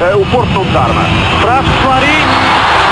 [0.00, 1.02] uh, o Porto não desarma.
[1.40, 2.24] Traz Clarim,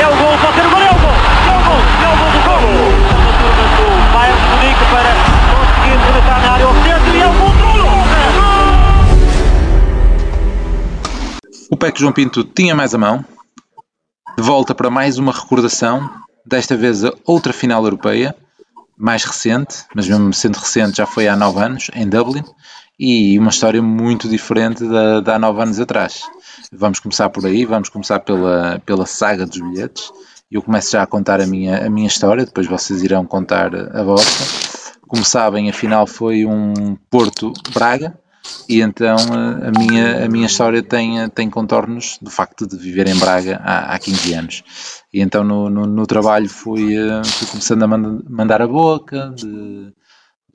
[0.01, 2.17] é o gol, pode ser o gol, é o gol, é o gol, é o
[2.19, 2.65] gol do gol.
[3.17, 5.11] A turma do Bayern Munique para
[5.53, 7.57] conseguir rematar na área ao centro e é o do
[11.69, 13.25] O PEC João Pinto tinha mais a mão.
[14.37, 16.11] De volta para mais uma recordação,
[16.45, 18.37] desta vez a outra final europeia,
[18.97, 22.45] mais recente, mas mesmo sendo recente já foi há nove anos, em Dublin,
[22.99, 26.23] e uma história muito diferente da, da há nove anos atrás.
[26.79, 30.13] Vamos começar por aí, vamos começar pela, pela saga dos bilhetes.
[30.51, 34.03] Eu começo já a contar a minha, a minha história, depois vocês irão contar a
[34.03, 34.91] vossa.
[35.09, 38.19] Como sabem, a final foi um Porto-Braga,
[38.69, 43.19] e então a minha, a minha história tem, tem contornos do facto de viver em
[43.19, 44.65] Braga há, há 15 anos.
[45.13, 49.93] E então no, no, no trabalho fui, fui começando a mandar a boca, de,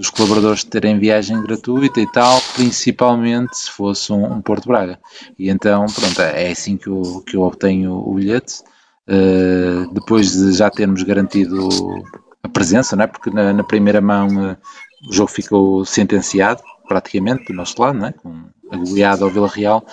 [0.01, 4.99] dos colaboradores terem viagem gratuita e tal, principalmente se fosse um, um Porto Braga.
[5.37, 8.63] E então, pronto, é assim que eu, que eu obtenho o bilhete.
[9.07, 11.69] Uh, depois de já termos garantido
[12.41, 13.07] a presença, não é?
[13.07, 14.57] porque na, na primeira mão uh,
[15.07, 18.11] o jogo ficou sentenciado, praticamente, do nosso lado, não é?
[18.11, 19.85] com a goleada ao Vila Real,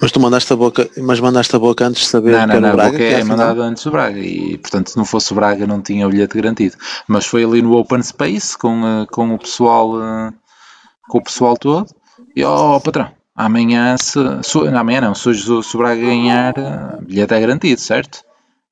[0.00, 2.52] mas tu mandaste a boca, mas mandaste a boca antes de saber não, não, que
[2.52, 2.92] era não, o Braga?
[2.92, 6.06] Boca é mandado antes do Braga e portanto se não fosse o Braga não tinha
[6.06, 6.76] o bilhete garantido.
[7.06, 10.32] Mas foi ali no Open Space com, eh, com o pessoal eh,
[11.08, 11.86] com o pessoal todo
[12.36, 16.54] e ó oh, patrão, amanhã se, se, amanhã não, se se o Braga ganhar,
[17.00, 18.27] o bilhete é garantido, certo?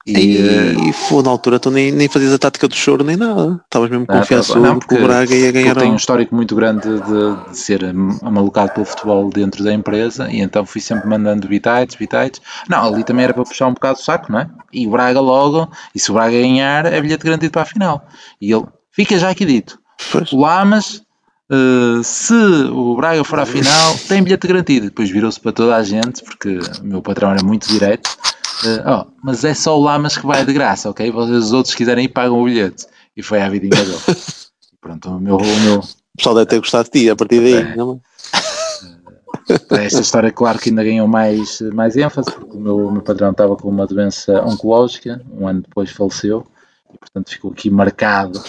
[0.07, 3.61] E, e, foi na altura tu nem, nem fazias a tática do choro nem nada.
[3.65, 5.71] Estavas mesmo confiançudo não, que o Braga ia ganhar.
[5.71, 7.85] Eu tenho um histórico muito grande de, de, ser
[8.23, 12.41] amalucado pelo futebol dentro da empresa e então fui sempre mandando bitites, bitites.
[12.69, 14.49] Não, ali também era para puxar um bocado o saco, não é?
[14.73, 18.07] E o Braga logo, e se o Braga ganhar, é bilhete garantido para a final.
[18.41, 19.77] E ele, fica já aqui dito.
[20.13, 20.33] Pois.
[20.33, 21.05] O Lamas
[21.49, 24.87] Uh, se o Braga for à final, tem bilhete garantido.
[24.87, 28.19] Depois virou-se para toda a gente, porque o meu patrão era muito direto.
[28.65, 31.11] Uh, oh, mas é só o Lamas que vai de graça, ok?
[31.11, 32.87] Vocês os outros quiserem pagam o bilhete.
[33.17, 33.99] E foi a vidinha dele.
[34.81, 35.79] Pronto, o meu, o meu.
[35.81, 37.77] O pessoal deve ter gostado de ti a partir daí, é.
[37.77, 39.85] não é?
[39.85, 43.31] Esta história, claro que ainda ganhou mais, mais ênfase, porque o meu, o meu padrão
[43.31, 46.45] estava com uma doença oncológica, um ano depois faleceu,
[46.93, 48.43] e portanto ficou aqui marcado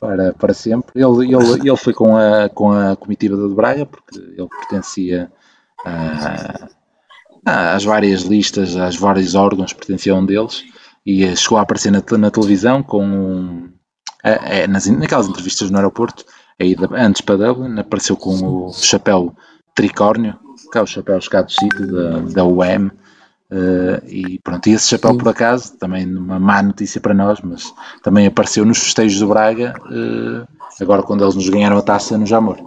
[0.00, 0.90] para, para sempre.
[0.94, 5.30] Ele, ele, ele foi com a, com a comitiva do Braga, porque ele pertencia
[5.84, 6.68] a
[7.46, 10.64] às várias listas, às vários órgãos que pertenciam deles
[11.06, 13.70] e chegou a aparecer na, na televisão com um,
[14.24, 16.24] é, é, nas, naquelas entrevistas no aeroporto,
[16.60, 19.32] aí antes para Dublin, apareceu com o chapéu
[19.72, 20.34] tricórnio,
[20.72, 22.90] que é o chapéu escado sítio da, da UEM,
[23.48, 27.72] Uh, e pronto, e esse chapéu por acaso, também uma má notícia para nós, mas
[28.02, 30.48] também apareceu nos festejos do Braga, uh,
[30.80, 32.58] agora quando eles nos ganharam a taça no Jamor.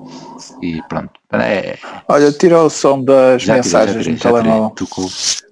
[0.61, 1.11] E pronto.
[1.33, 4.69] É, Olha, tirou o som das mensagens tirei, no telemóvel.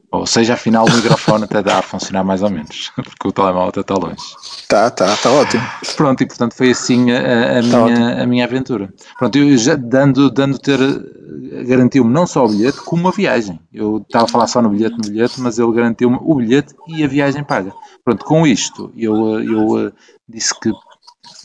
[0.10, 3.70] Ou seja, afinal o microfone até dá a funcionar mais ou menos, porque o telemóvel
[3.70, 4.16] até está longe.
[4.68, 5.64] Tá, tá, tá ótimo.
[5.98, 8.94] Pronto, e portanto foi assim a, a tá minha, a minha aventura.
[9.20, 10.80] Pronto, eu já dando, dando ter,
[11.68, 13.60] garantiu-me não só o bilhete, como a viagem.
[13.74, 17.04] Eu estava a falar só no bilhete, no bilhete, mas ele garantiu-me o bilhete e
[17.04, 17.74] a viagem paga.
[18.06, 19.92] Pronto, com isto, eu, eu
[20.28, 20.72] disse que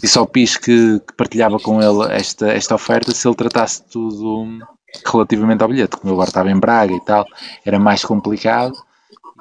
[0.00, 4.58] disse ao PIS que, que partilhava com ele esta, esta oferta se ele tratasse tudo
[5.04, 7.24] relativamente ao bilhete, como eu agora estava em Braga e tal,
[7.64, 8.74] era mais complicado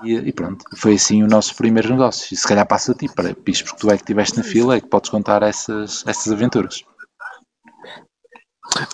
[0.03, 2.33] e, e pronto, foi assim o nosso primeiro negócio.
[2.33, 4.75] E se calhar passa a ti, para Pis, porque tu é que estiveste na fila,
[4.75, 6.83] é que podes contar essas, essas aventuras.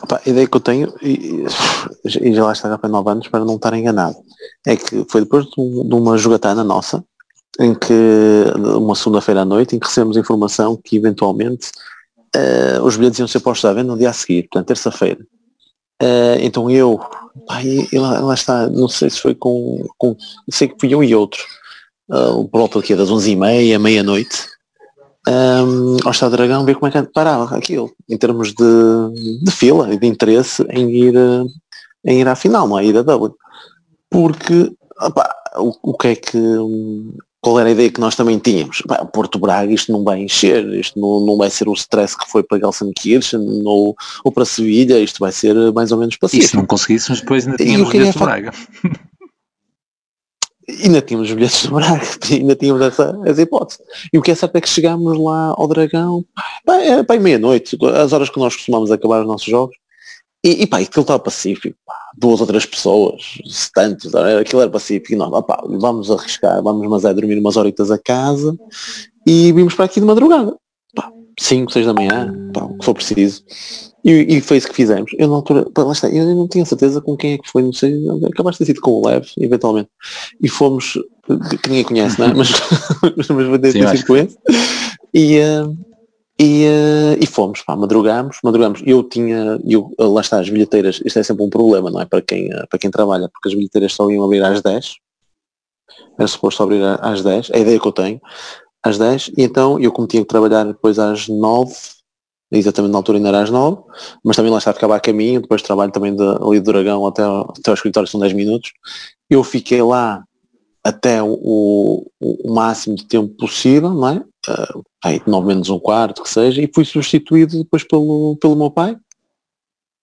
[0.03, 1.45] Opa, a ideia que eu tenho, e,
[2.06, 4.18] e já lá está há 9 anos, para não estar enganado,
[4.66, 7.03] é que foi depois de, um, de uma jogatana nossa,
[7.59, 7.94] em que,
[8.75, 11.72] uma segunda-feira à noite, em que recebemos informação que eventualmente
[12.35, 15.19] uh, os bilhetes iam ser postos à venda no dia a seguir, portanto, terça-feira.
[16.02, 17.00] Uh, então eu,
[17.47, 20.16] pai, lá, lá, está, não sei se foi com, com
[20.50, 21.44] sei que fui eu e outro,
[22.09, 24.47] uh, por volta aqui das 11h30, meia-noite,
[25.28, 29.97] um, Estado Dragão, ver como é que parava aquilo, em termos de, de fila e
[29.97, 31.16] de interesse em ir,
[32.06, 32.86] em ir à final, não é?
[32.86, 33.34] Ir a Dublin.
[34.09, 34.72] Porque,
[35.57, 36.38] o, o que é que,
[37.48, 38.84] qual era a ideia que nós também tínhamos?
[38.86, 42.30] Bah, Porto Braga isto não vai encher, isto não, não vai ser o stress que
[42.30, 46.46] foi para Gelsenkirchen ou, ou para Sevilha, isto vai ser mais ou menos pacífico.
[46.46, 48.52] E se não conseguíssemos depois ainda tínhamos bilhetes de Braga.
[50.84, 53.80] ainda tínhamos bilhetes de Braga, ainda tínhamos essa, essa hipótese.
[54.12, 56.26] E o que é certo é que chegámos lá ao Dragão,
[56.66, 59.78] pá, é, pá, meia-noite, as horas que nós costumamos acabar os nossos jogos,
[60.44, 64.72] e, e pá, aquilo estava pacífico, pá, duas ou três pessoas, se tantos, aquilo era
[64.72, 68.58] pacífico, e nós, opá, vamos arriscar, vamos mas é dormir umas horitas a casa,
[69.25, 70.56] e vimos para aqui de madrugada,
[70.96, 73.44] pá, 5, 6 da manhã, pá, o que for preciso.
[74.04, 75.12] E, e, foi isso que fizemos.
[75.18, 77.74] Eu na altura, lá está, eu não tinha certeza com quem é que foi, não
[77.74, 77.94] sei,
[78.31, 79.90] acabaste de ter sido com o Lev, eventualmente.
[80.42, 80.94] E fomos,
[81.62, 82.34] que ninguém conhece, não é?
[82.34, 82.50] Mas,
[83.28, 84.38] mas vai ter sido com esse.
[85.13, 85.75] E, uh,
[86.39, 88.81] e, uh, e fomos, pá, madrugámos, madrugámos.
[88.86, 92.06] Eu tinha, eu, lá está, as bilheteiras, isto é sempre um problema, não é?
[92.06, 94.95] Para quem, uh, para quem trabalha, porque as bilheteiras só iam abrir às 10.
[96.18, 98.22] Era suposto abrir às 10, é a ideia que eu tenho,
[98.84, 101.74] às 10, e então eu como tinha que trabalhar depois às 9,
[102.51, 103.81] exatamente na altura ainda era às 9,
[104.24, 107.69] mas também lá está, a caminho, depois trabalho também de, ali do Dragão até, até
[107.72, 108.74] ao escritório são 10 minutos.
[109.30, 110.24] Eu fiquei lá
[110.84, 114.24] até o, o, o máximo de tempo possível, não é?
[114.48, 118.72] Uh, aí, 9 menos um quarto, que seja, e fui substituído depois pelo, pelo meu
[118.72, 118.98] pai.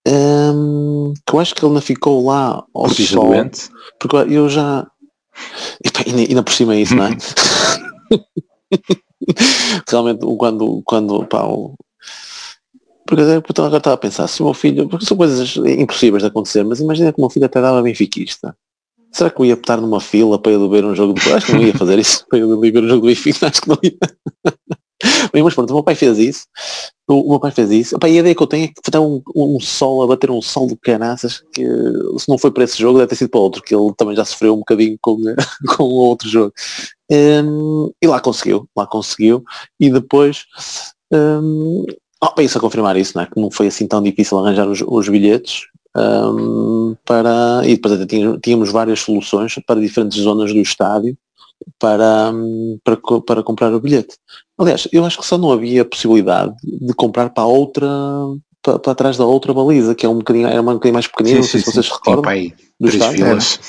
[0.07, 3.71] Um, que eu acho que ele não ficou lá ao porque sol, doente.
[3.99, 4.87] porque eu já
[5.83, 7.11] e, pá, ainda por cima é isso, não é?
[9.89, 11.75] Realmente quando, quando pá, o,
[13.07, 16.65] porque agora estava a pensar, se o meu filho, porque são coisas impossíveis de acontecer,
[16.65, 18.57] mas imagina que o meu filho até dava benfiquista.
[19.15, 21.53] Será que eu ia estar numa fila para ir ver um jogo de Acho que
[21.53, 23.97] não ia fazer isso, para ir ver um jogo do Benfica, acho que não ia.
[25.33, 26.47] Bem, mas pronto, o meu pai fez isso.
[27.07, 27.97] O, meu pai fez isso.
[27.97, 30.31] Opa, e a ideia que eu tenho é que está um, um sol a bater
[30.31, 31.65] um sol de canaças que
[32.19, 34.25] se não foi para esse jogo deve ter sido para outro, que ele também já
[34.25, 35.17] sofreu um bocadinho com,
[35.77, 36.53] com outro jogo.
[37.11, 39.45] Um, e lá conseguiu, lá conseguiu.
[39.79, 40.47] E depois
[41.13, 41.85] um,
[42.21, 43.27] oh, isso a confirmar isso, não é?
[43.27, 45.67] Que não foi assim tão difícil arranjar os, os bilhetes.
[45.97, 51.17] Um, para, e depois até tínhamos, tínhamos várias soluções para diferentes zonas do estádio
[51.79, 52.33] para,
[52.83, 54.17] para, para comprar o bilhete.
[54.59, 57.89] Aliás, eu acho que só não havia possibilidade de comprar para outra
[58.65, 61.37] para, para trás da outra baliza, que é um bocadinho, era um bocadinho mais pequenina,
[61.37, 61.93] não sei sim, se vocês sim.
[61.93, 62.23] recordam.
[62.23, 63.27] Pai, do estádio.
[63.27, 63.61] filas.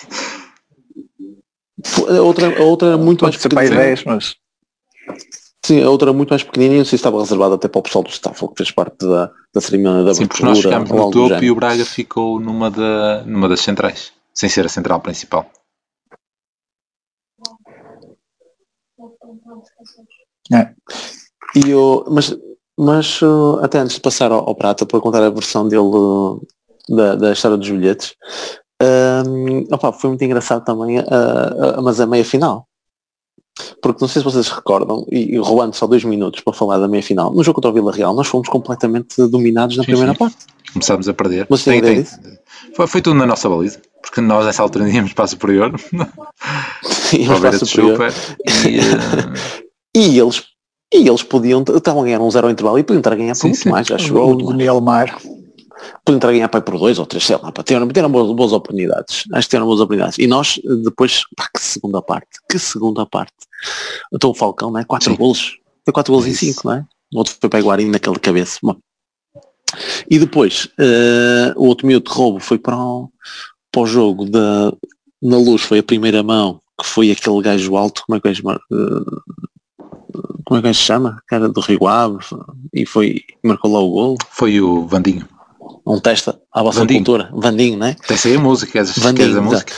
[2.07, 3.75] A outra, a outra era muito Pode mais pequenina.
[3.75, 4.35] 10, mas...
[5.65, 7.81] Sim, a outra muito mais pequenina e não sei se estava reservada até para o
[7.81, 11.09] pessoal do staff, que fez parte da, da cerimónia da Sim, porque nós ficámos no
[11.09, 15.49] topo e o Braga ficou numa, da, numa das centrais, sem ser a central principal.
[20.53, 20.71] É.
[21.55, 22.37] E eu, mas,
[22.77, 26.47] mas uh, até antes de passar ao, ao Prata para contar a versão dele uh,
[26.87, 28.15] da, da história dos bilhetes,
[29.27, 32.67] um, opa, foi muito engraçado também, uh, mas a meia final.
[33.81, 36.87] Porque não sei se vocês recordam, e, e roubando só dois minutos para falar da
[36.87, 40.13] meia final, no jogo contra o Vila Real nós fomos completamente dominados na sim, primeira
[40.13, 40.19] sim.
[40.19, 40.37] parte.
[40.73, 41.47] Começámos a perder.
[41.49, 42.05] Mas tem, tem.
[42.75, 45.73] Foi, foi, tudo na nossa baliza, porque nós nessa altura íamos para a superior.
[47.17, 48.13] íamos para a superior.
[48.67, 49.65] e, uh...
[49.95, 50.43] E eles,
[50.93, 53.33] e eles podiam, estavam a ganhar um zero ao intervalo e podiam estar a ganhar
[53.33, 53.69] sim, muito sim.
[53.69, 55.17] mais, acho o Daniel Mar.
[56.03, 58.35] Podiam estar a ganhar para por dois ou três, sei lá, para ter, ter boas,
[58.35, 59.23] boas oportunidades.
[59.33, 60.17] Acho que tiveram boas oportunidades.
[60.17, 63.33] E nós, depois, pá, que segunda parte, que segunda parte.
[64.13, 64.83] Então o Falcão, não é?
[64.83, 65.17] Quatro sim.
[65.17, 65.57] golos.
[65.83, 66.85] Foi quatro golos em cinco, não é?
[67.13, 68.59] O outro foi para Guarim naquele cabeça.
[68.63, 68.75] Bom.
[70.09, 73.09] E depois, uh, o outro minuto de roubo foi para o,
[73.71, 74.73] para o jogo da,
[75.21, 78.31] na luz, foi a primeira mão, que foi aquele gajo alto, como é que é
[78.31, 79.21] uh,
[80.45, 81.21] como é que se chama?
[81.27, 82.19] Cara do Rio Ave
[82.73, 84.17] e foi, marcou lá o gol.
[84.29, 85.27] Foi o Vandinho.
[85.85, 86.99] Um testa à vossa Vandinho.
[86.99, 87.29] cultura.
[87.33, 87.95] Vandinho, não é?
[87.95, 89.73] Tem a música, queres, Vandinho, queres a música?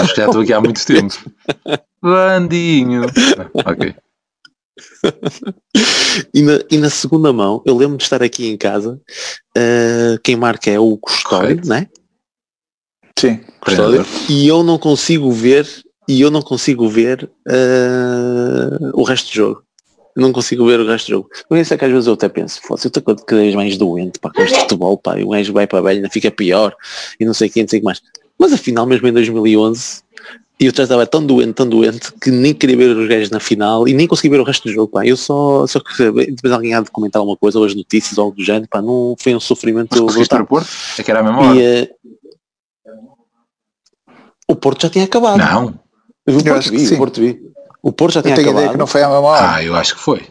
[0.00, 1.14] Acho que já estou aqui há muito tempo.
[2.02, 3.02] Vandinho.
[3.54, 3.94] ok.
[6.34, 9.00] e, na, e, na, segunda mão, eu lembro de estar aqui em casa,
[9.56, 11.88] uh, quem marca é o Custódio, não é?
[13.18, 14.04] Sim, Custódio.
[14.28, 15.66] E eu não consigo ver
[16.08, 19.64] e eu não consigo ver uh, o resto do jogo.
[20.16, 21.30] Não consigo ver o resto do jogo.
[21.48, 23.76] Por isso é que às vezes eu até penso, fosse eu estou cada vez mais
[23.76, 26.30] doente para com este futebol, pá, e o gajo vai para a velha, ainda fica
[26.30, 26.74] pior,
[27.18, 28.00] e não sei o que, não sei o que mais.
[28.38, 30.04] Mas afinal, mesmo em 2011,
[30.58, 33.40] e eu já estava tão doente, tão doente, que nem queria ver os gajos na
[33.40, 35.04] final e nem consegui ver o resto do jogo, pá.
[35.04, 38.24] Eu só, só que depois alguém há de comentar alguma coisa, ou as notícias, ou
[38.24, 39.88] algo do género, pá, não foi um sofrimento.
[39.90, 40.68] Mas o Porto?
[40.96, 41.56] É que era a mesma.
[41.56, 41.88] E, uh,
[44.48, 45.38] o Porto já tinha acabado.
[45.38, 45.78] Não.
[46.24, 47.53] Eu, eu Porto vi, o Porto vi.
[47.84, 48.54] O Porto já tinha acabado.
[48.54, 49.54] Ideia que não foi a mesma hora.
[49.56, 50.22] Ah, eu acho que foi.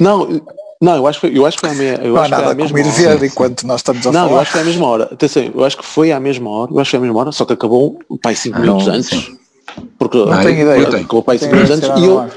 [0.00, 0.40] Não,
[0.80, 2.56] não, eu acho que foi, eu acho que foi a, me, eu não acho nada
[2.56, 3.26] que foi a mesma hora.
[3.26, 4.30] enquanto nós estamos a não, falar.
[4.30, 5.04] Não, eu acho que foi a mesma hora.
[5.04, 7.32] Atenção, eu acho que foi à mesma hora, eu acho que foi à mesma hora,
[7.32, 9.10] só que acabou pai 5 ah, minutos antes.
[9.10, 9.38] Sim.
[9.98, 10.88] Porque não tenho ideia.
[10.88, 12.30] Acabou pai 5 minutos antes e eu,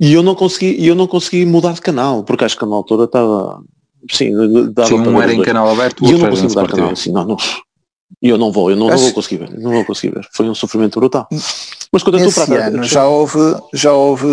[0.00, 3.04] e eu não consegui, eu não consegui mudar de canal, porque acho que na altura
[3.04, 3.62] estava
[4.10, 4.32] sim,
[4.72, 7.12] dava sim, um era em canal aberto, e eu não consegui mudar de canal, assim,
[7.12, 7.36] não, não,
[8.22, 10.26] e eu não vou, eu não, não, vou conseguir ver, não vou conseguir ver.
[10.32, 11.28] Foi um sofrimento brutal.
[11.94, 13.38] Mas quando eu estou para ano já houve,
[13.72, 14.26] já houve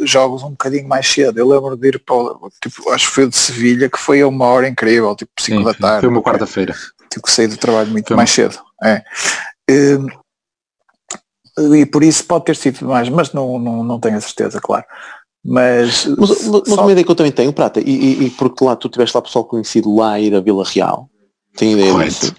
[0.00, 1.38] jogos um bocadinho mais cedo.
[1.38, 4.22] Eu lembro de ir para o, tipo, acho que foi o de Sevilha, que foi
[4.22, 6.00] a uma hora incrível, tipo 5 da tarde.
[6.00, 6.74] Foi uma quarta-feira.
[7.12, 8.58] Tipo, saí do trabalho muito foi mais cedo.
[8.82, 9.02] É.
[9.70, 10.06] Hum,
[11.74, 14.86] e por isso pode ter sido mais, mas não, não, não tenho a certeza, claro.
[15.44, 16.80] Mas, mas, mas só...
[16.80, 19.20] uma ideia que eu também tenho, Prata, e, e, e, porque lá tu tiveste lá
[19.20, 21.10] pessoal conhecido lá a ir a Vila Real,
[21.54, 22.10] tem ideia Correto.
[22.10, 22.36] disso?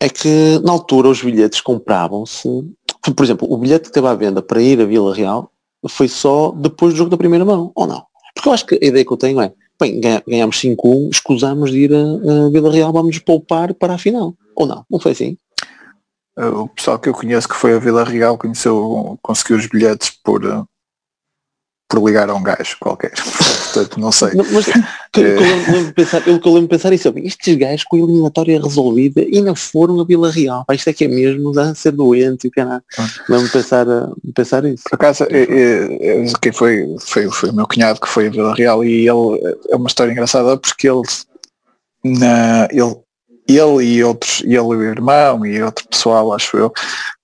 [0.00, 2.48] É que na altura os bilhetes compravam-se,
[3.10, 5.50] por exemplo, o bilhete que esteve à venda para ir a Vila Real
[5.88, 8.04] foi só depois do jogo da primeira mão, ou não?
[8.34, 11.78] Porque eu acho que a ideia que eu tenho é, bem, ganhamos 5-1, escusamos de
[11.78, 14.34] ir a, a Vila Real, vamos poupar para a final.
[14.54, 14.84] Ou não?
[14.88, 15.36] Não foi assim?
[16.36, 20.44] O pessoal que eu conheço que foi a Vila Real conheceu, conseguiu os bilhetes por,
[20.44, 20.62] eh,
[21.92, 23.12] por ligar a um gajo qualquer.
[23.74, 24.30] Portanto, não sei.
[24.32, 24.72] Não, mas que,
[25.12, 28.00] que eu lembro pensar, eu que eu lembro pensar isso, é estes gajos com a
[28.00, 30.64] eliminatória resolvida e não foram a Vila Real.
[30.72, 32.82] Isto é que é mesmo a ser doente e caralho.
[33.28, 33.86] Lembro pensar,
[34.34, 34.84] pensar isso.
[34.88, 38.82] Por acaso, é, quem foi, foi, foi o meu cunhado que foi a Vila Real
[38.82, 41.02] e ele é uma história engraçada porque ele
[42.02, 42.96] na, ele
[43.46, 46.72] ele e outros, ele e o irmão e outro pessoal, acho eu,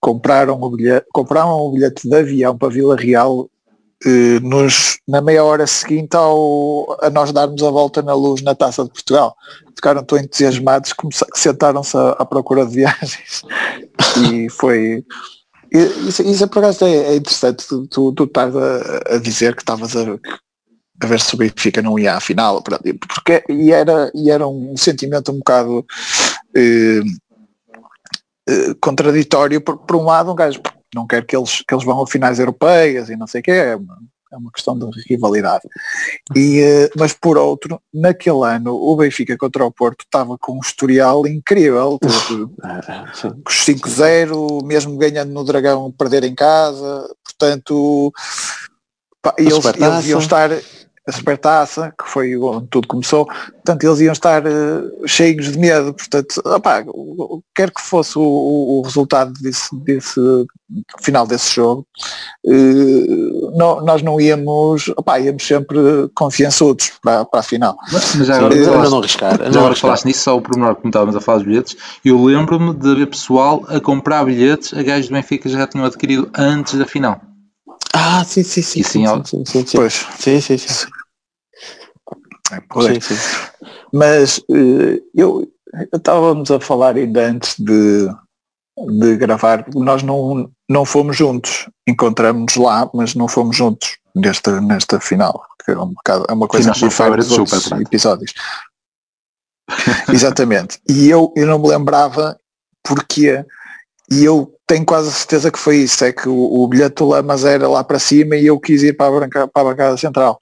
[0.00, 3.57] compraram o bilhete, compraram o bilhete de avião para Vila Real eh,
[4.42, 8.84] nos, na meia hora seguinte ao, a nós darmos a volta na luz na Taça
[8.84, 9.36] de Portugal.
[9.74, 13.42] Ficaram tão entusiasmados que sentaram-se à, procura de viagens.
[14.32, 15.04] e foi.
[15.70, 19.54] Isso, isso é por acaso é, é interessante, tu, tu, tu estás a, a dizer
[19.54, 20.18] que estavas a,
[21.00, 24.76] a ver se o Benfica não ia à final, porque e era, e era um
[24.76, 25.84] sentimento um bocado
[26.56, 27.00] eh,
[28.48, 30.60] eh, contraditório, por, por, um lado um gajo
[30.94, 33.50] não quer que eles, que eles vão a finais europeias e não sei o que,
[33.50, 33.98] é uma,
[34.32, 35.64] é uma questão de rivalidade.
[36.34, 40.60] E, eh, mas por outro, naquele ano o Benfica contra o Porto estava com um
[40.60, 48.12] historial incrível, com os 5-0, mesmo ganhando no Dragão, perder em casa, portanto,
[49.22, 50.50] pá, eles, eles iam estar
[51.08, 55.94] a supertaça, que foi onde tudo começou, portanto eles iam estar uh, cheios de medo,
[55.94, 56.84] portanto, opá,
[57.54, 60.20] quer que fosse o, o, resultado desse, desse
[61.00, 61.86] final desse jogo,
[62.44, 65.78] uh, não, nós não íamos, opá, íamos sempre
[66.14, 67.74] confiançudos para, para a final.
[67.90, 69.42] Mas, mas agora, falaste, não arriscar.
[69.42, 72.90] Agora falaste nisso, só o pormenor que estávamos a falar dos bilhetes, eu lembro-me de
[72.90, 77.18] haver pessoal a comprar bilhetes a gajos do Benfica já tinham adquirido antes da final.
[77.94, 78.80] Ah, sim, sim, sim.
[78.80, 79.76] E sim, sim, sim, sim, sim.
[79.76, 80.06] Pois.
[80.18, 80.86] Sim, sim, sim.
[82.52, 83.16] É, sim, sim.
[83.92, 85.50] Mas uh, eu
[85.92, 88.08] estávamos a falar ainda antes de,
[88.98, 95.00] de gravar, nós não, não fomos juntos, encontramos lá, mas não fomos juntos nesta, nesta
[95.00, 98.32] final, que é, um bocado, é uma coisa que difere dos outros super, episódios.
[100.12, 100.80] Exatamente.
[100.88, 102.38] E eu, eu não me lembrava
[102.82, 103.44] porque
[104.10, 107.08] e eu tenho quase a certeza que foi isso, é que o, o bilhete do
[107.08, 109.96] Lamas era lá para cima e eu quis ir para a, branca, para a bancada
[109.96, 110.40] central.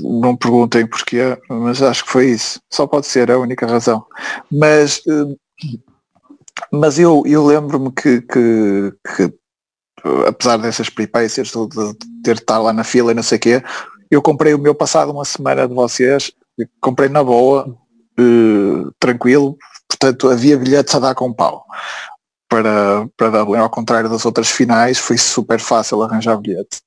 [0.00, 2.60] Não perguntem porquê, mas acho que foi isso.
[2.72, 4.04] Só pode ser a única razão.
[4.50, 5.36] Mas, eh,
[6.72, 9.34] mas eu, eu lembro-me que, que, que,
[10.26, 13.40] apesar dessas peripécias de, de ter de estar lá na fila e não sei o
[13.40, 13.62] quê,
[14.10, 16.30] eu comprei o meu passado uma semana de vocês,
[16.80, 19.56] comprei na boa, uh, tranquilo,
[19.88, 21.66] portanto havia bilhetes a dar com pau
[22.48, 26.80] para, para Dublin, ao contrário das outras finais, foi super fácil arranjar bilhete.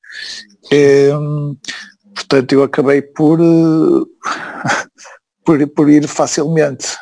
[2.20, 3.40] Portanto, eu acabei por,
[5.46, 6.98] por, por ir facilmente,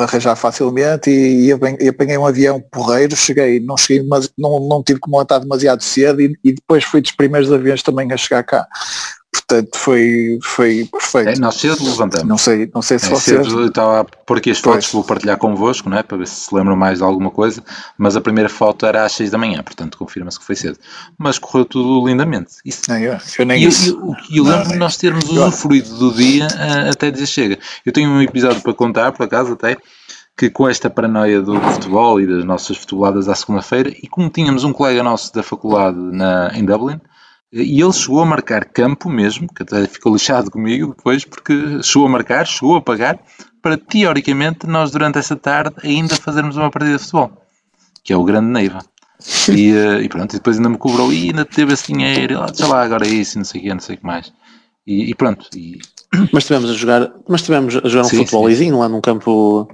[0.00, 1.50] arranjar facilmente e,
[1.80, 5.82] e, apanhei um avião porreiro, cheguei, não cheguei, mas não, não tive como estar demasiado
[5.82, 8.66] cedo e, e depois fui dos primeiros aviões também a chegar cá.
[9.32, 11.30] Portanto, foi, foi perfeito.
[11.30, 12.28] É, nós cedo levantamos.
[12.28, 13.46] Não sei, não sei se é, vocês...
[13.46, 16.02] Cedo, estava a pôr aqui as fotos que vou partilhar convosco, não é?
[16.02, 17.62] para ver se se lembram mais de alguma coisa,
[17.96, 20.78] mas a primeira foto era às 6 da manhã, portanto confirma-se que foi cedo.
[21.16, 22.56] Mas correu tudo lindamente.
[22.62, 22.82] Isso.
[22.88, 26.90] Não, eu, eu nem e eu, eu, lembro de nós termos usufruído do dia uh,
[26.90, 27.58] até dizer chega.
[27.86, 29.78] Eu tenho um episódio para contar, por acaso até,
[30.36, 34.64] que com esta paranoia do futebol e das nossas futeboladas à segunda-feira, e como tínhamos
[34.64, 37.00] um colega nosso da faculdade na, em Dublin,
[37.52, 42.06] e ele chegou a marcar campo mesmo, que até ficou lixado comigo depois, porque chegou
[42.06, 43.18] a marcar, chegou a pagar,
[43.60, 47.30] para teoricamente nós durante essa tarde ainda fazermos uma partida de futebol,
[48.02, 48.78] que é o grande Neiva.
[49.50, 52.36] E, eh, e pronto, e depois ainda me cobrou, e ainda teve esse dinheiro, e
[52.36, 54.32] lá, deixa lá agora isso, não sei o que, não sei o que mais.
[54.86, 55.46] E, e pronto.
[55.54, 55.78] E...
[56.32, 59.66] Mas tivemos a jogar, mas tivemos a jogar um futebolizinho lá num campo.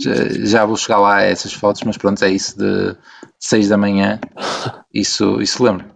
[0.00, 0.12] Já,
[0.44, 2.96] já, vou chegar lá a essas fotos, mas pronto, é isso de
[3.40, 4.20] 6 da manhã,
[4.94, 5.86] isso, isso lembro.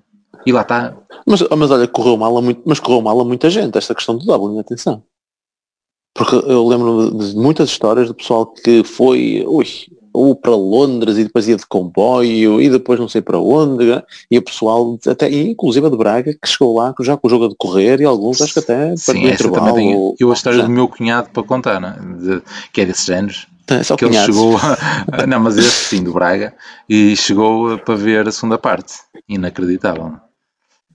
[0.45, 0.95] E lá está.
[1.27, 4.17] Mas, mas olha, correu mal a muito, mas correu mal a muita gente esta questão
[4.17, 5.03] do Dublin, atenção.
[6.15, 9.67] Porque eu lembro de muitas histórias do pessoal que foi ui,
[10.15, 14.01] ou para Londres e depois ia de comboio e depois não sei para onde
[14.31, 17.47] e o pessoal até inclusive a de Braga que chegou lá já com o jogo
[17.47, 19.75] a decorrer e alguns acho que até Sim, para intervalo.
[19.75, 20.67] Tenho, eu a história já.
[20.67, 21.97] do meu cunhado para contar, né?
[22.21, 22.41] de,
[22.73, 23.49] que é desses géneros.
[23.67, 24.57] É, que ele chegou
[25.11, 26.55] a, não, mas esse sim, do Braga,
[26.89, 28.95] e chegou para ver a segunda parte.
[29.29, 30.13] Inacreditável.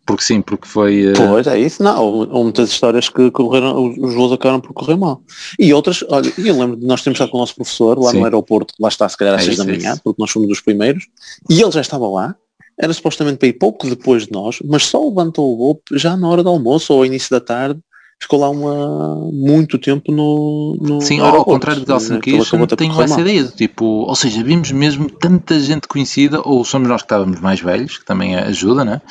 [0.10, 1.12] Porque sim, porque foi.
[1.12, 1.14] Uh...
[1.16, 2.04] Pois é isso, não.
[2.04, 5.22] Houve muitas histórias que correram, os voos acabaram por correr mal.
[5.60, 8.18] E outras, olha, eu lembro de nós temos estado com o nosso professor lá sim.
[8.18, 10.50] no aeroporto, lá está se calhar às é 6 da manhã, é porque nós fomos
[10.50, 11.06] dos primeiros,
[11.48, 12.36] e ele já estava lá,
[12.76, 16.28] era supostamente para ir pouco depois de nós, mas só levantou o voo já na
[16.28, 17.80] hora do almoço ou ao início da tarde,
[18.20, 23.22] ficou lá uma, muito tempo no, no Sim, ao contrário de Helsinki, eu tenho essa
[23.22, 27.60] ideia, tipo, ou seja, vimos mesmo tanta gente conhecida, ou somos nós que estávamos mais
[27.60, 29.02] velhos, que também ajuda, né?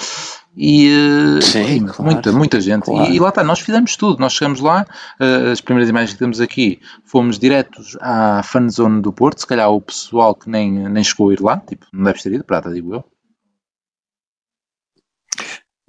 [0.60, 2.86] E uh, Sim, claro, muita, muita gente.
[2.86, 3.12] Claro.
[3.12, 4.18] E, e, lá está, nós fizemos tudo.
[4.18, 4.84] Nós chegamos lá,
[5.20, 9.38] uh, as primeiras imagens que temos aqui, fomos diretos à fanzone do Porto.
[9.38, 12.32] Se calhar o pessoal que nem, nem chegou a ir lá, tipo, não deve ter
[12.32, 13.04] ido, prata, digo eu.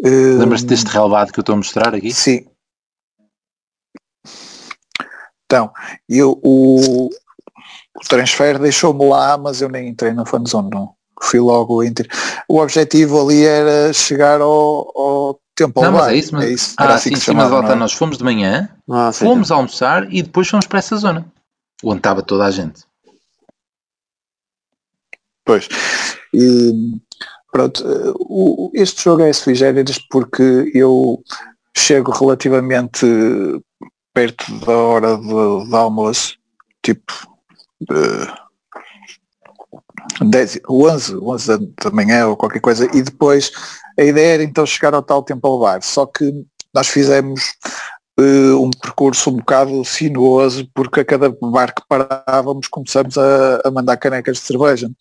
[0.02, 2.14] Uh, Lembras-te deste relevado que eu estou a mostrar aqui?
[2.14, 2.46] Sim.
[5.46, 5.74] Então,
[6.08, 11.84] eu, o, o transfer deixou-me lá, mas eu nem entrei na fanzone, não fui logo
[11.84, 12.08] entre.
[12.48, 16.46] O objetivo ali era chegar ao, ao tempo Não, mas é isso, mas...
[16.46, 16.76] É isso.
[16.78, 17.76] Ah, assim sim, sim, mas volta, é?
[17.76, 21.26] nós fomos de manhã, ah, fomos almoçar e depois fomos para essa zona,
[21.84, 22.84] onde estava toda a gente.
[25.46, 25.68] Pois.
[26.34, 27.00] E,
[27.52, 27.84] pronto,
[28.20, 31.24] o, este jogo é sui generis porque eu
[31.76, 33.06] chego relativamente
[34.14, 36.38] perto da hora de, de almoço,
[36.84, 37.14] tipo,
[40.22, 43.52] 10, 11, 11 da manhã ou qualquer coisa, e depois
[43.98, 47.54] a ideia era então chegar ao tal tempo levar, só que nós fizemos
[48.20, 53.72] uh, um percurso um bocado sinuoso, porque a cada bar que parávamos começamos a, a
[53.72, 54.92] mandar canecas de cerveja.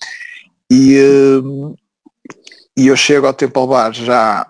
[0.70, 0.98] E,
[1.42, 1.74] uh,
[2.76, 4.46] e eu chego ao tempo bar já,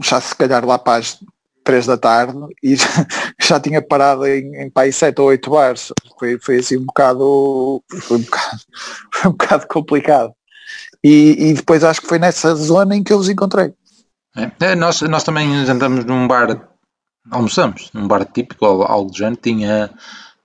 [0.00, 1.18] já se calhar lá para as
[1.62, 2.76] três da tarde e
[3.40, 5.92] já, tinha parado em, em pai sete ou oito bares.
[6.18, 8.60] Foi, foi assim um bocado, foi um bocado,
[9.12, 10.32] foi um bocado complicado.
[11.02, 13.72] E, e depois acho que foi nessa zona em que eu os encontrei.
[14.36, 16.68] É, é, nós, nós também andamos num bar,
[17.30, 19.90] almoçamos, num bar típico, algo do género, tinha,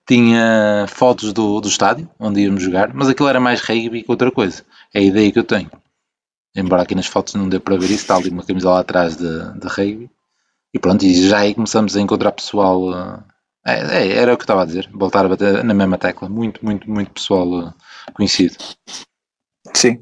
[0.08, 4.32] tinha fotos do, do estádio, onde íamos jogar, mas aquilo era mais rugby que outra
[4.32, 4.64] coisa.
[4.94, 5.72] É a ideia que eu tenho.
[6.56, 9.16] Embora aqui nas fotos não dê para ver isso, está ali uma camisola lá atrás
[9.16, 10.10] de, de rugby.
[10.78, 12.92] E pronto, e já aí começamos a encontrar pessoal.
[12.92, 13.24] Uh,
[13.66, 16.30] é, é, era o que estava a dizer, voltar a bater na mesma tecla.
[16.30, 17.74] Muito, muito, muito pessoal uh,
[18.14, 18.56] conhecido.
[19.74, 20.00] Sim.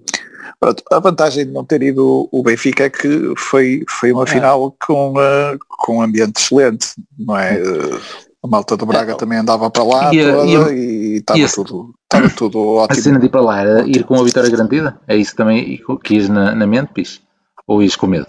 [0.91, 4.27] A vantagem de não ter ido o Benfica é que foi, foi uma é.
[4.27, 7.57] final com, uh, com um ambiente excelente, não é?
[8.43, 9.15] a malta do Braga é.
[9.15, 12.99] também andava para lá e, toda, e estava tudo, estava tudo ótimo.
[12.99, 14.99] A cena de ir para lá era ir com a vitória garantida?
[15.07, 17.21] É isso também que ias na, na mente, Pis?
[17.65, 18.27] Ou ias com medo?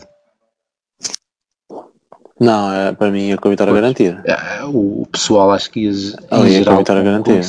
[2.38, 4.22] Não, é, para mim é com a vitória pois, garantida.
[4.26, 5.92] É, o pessoal acho que ia,
[6.30, 7.40] Ali é com a vitória garantida.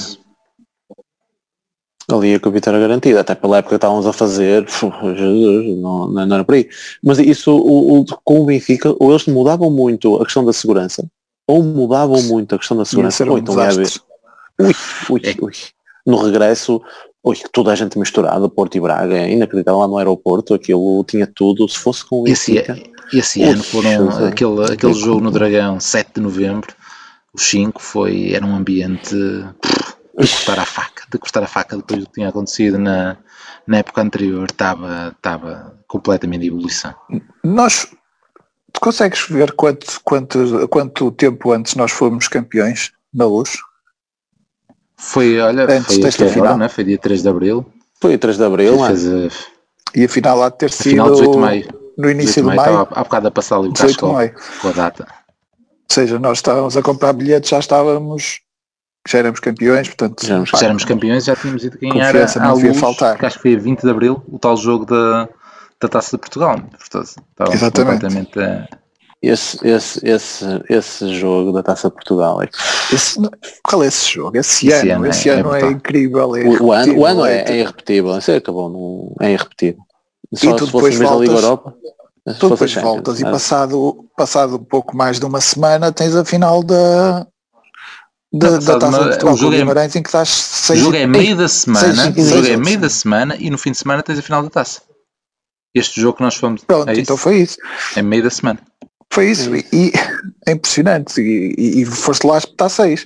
[2.10, 4.66] Ali é com a vitória garantida, até pela época que estávamos a fazer,
[5.16, 6.70] Jesus, não, não era por aí.
[7.04, 11.06] Mas isso, o, o, com o Benfica, ou eles mudavam muito a questão da segurança,
[11.46, 13.90] ou mudavam muito a questão da segurança, ou então um ia haver.
[14.60, 14.74] Ui,
[15.10, 15.36] ui, é.
[15.42, 15.54] ui.
[16.06, 16.82] No regresso,
[17.24, 21.28] ui, toda a gente misturada, Porto e Braga, é inacreditável lá no aeroporto, aquilo tinha
[21.28, 22.74] tudo, se fosse com o Benfica.
[22.74, 26.74] Esse, e esse ano foram aquele, aquele jogo no Dragão, 7 de novembro,
[27.34, 32.00] os 5 foi, era um ambiente de cortar a faca, de cortar a faca depois
[32.00, 33.18] do que tinha acontecido na,
[33.66, 36.96] na época anterior, estava, estava completamente de ebulição.
[37.44, 37.88] Nós,
[38.74, 43.58] tu consegues ver quanto, quanto, quanto tempo antes nós fomos campeões na luz?
[44.98, 46.70] Foi, olha, antes foi desta final, agora, né?
[46.70, 47.66] foi dia 3 de Abril.
[48.02, 49.28] Foi 3 de Abril, fez, é?
[49.96, 50.90] E a final há de ter sido...
[50.90, 52.60] Final 18 de maio no início de maio.
[52.60, 54.08] Estava há bocado a passar ali o casco
[54.62, 55.08] com a data.
[55.10, 58.42] Ou seja, nós estávamos a comprar bilhetes, já estávamos,
[59.08, 60.26] já éramos campeões, portanto.
[60.26, 63.26] Já éramos, já éramos campeões, já tínhamos ido ganhar a, a luz, faltar.
[63.26, 65.28] acho que foi a 20 de Abril, o tal jogo da,
[65.82, 66.60] da Taça de Portugal.
[66.60, 67.16] Portanto,
[67.52, 68.02] Exatamente.
[68.02, 68.40] completamente...
[68.40, 68.68] Eh,
[69.22, 72.50] esse, esse, esse, esse jogo da Taça de Portugal é
[72.94, 73.20] esse,
[73.64, 74.38] qual é esse jogo?
[74.38, 76.36] Esse, esse ano, ano, esse é, ano é, é incrível.
[76.36, 79.82] É o, o, ano, o ano é, é irrepetível, é acabou, não, é irrepetível.
[80.34, 81.76] Só e tu depois voltas, Europa,
[82.40, 87.26] tu depois voltas e passado, passado pouco mais de uma semana tens a final da,
[88.32, 90.96] da, não, da Taça de Portugal o jogo é, Guimarães em que estás seis, jogo
[90.96, 94.04] é meio da semana, seis, jogo é meio da semana e no fim de semana
[94.04, 94.82] tens a final da Taça.
[95.74, 96.64] Este jogo que nós fomos.
[96.64, 97.58] Pronto, é então foi isso.
[97.96, 98.60] É meio da semana.
[99.12, 99.56] Foi isso.
[99.56, 99.92] E, e,
[100.48, 101.22] é impressionante.
[101.22, 103.06] E, e, e foste lá espetar seis.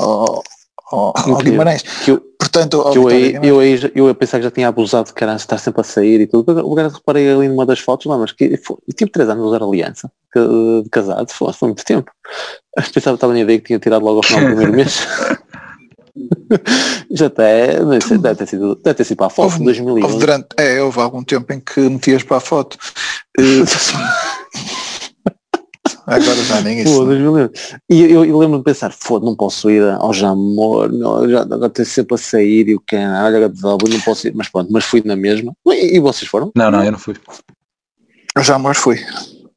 [0.00, 0.42] Oh,
[0.90, 1.82] ao, ao Guimarães.
[1.82, 5.08] Que eu, Portanto, que eu, aí, eu, aí, eu a pensar que já tinha abusado
[5.08, 6.66] de caralho estar sempre a sair e tudo.
[6.66, 9.48] O cara reparei ali numa das fotos lá, mas que foi, tive três anos a
[9.48, 12.10] usar aliança de casado, foi, muito tempo.
[12.94, 15.00] Pensava que estava na ideia que tinha tirado logo ao final do primeiro mês.
[17.10, 20.04] Já até, não deve ter sido, deve ter sido para a foto, Houve- 2011.
[20.04, 22.78] Houve, durante, é, houve algum tempo em que metias para a foto.
[26.10, 26.94] Agora já nem isso.
[26.98, 27.50] Pô, 2011.
[27.90, 31.66] E eu, eu lembro de pensar, foda, não posso ir ao Jamor, não, já, agora
[31.66, 34.72] estou sempre a sair e o que olha a desaba, não posso ir, mas pronto,
[34.72, 35.52] mas fui na mesma.
[35.66, 36.50] E, e vocês foram?
[36.56, 37.14] Não, não, eu não fui.
[38.34, 38.98] Eu já mais fui.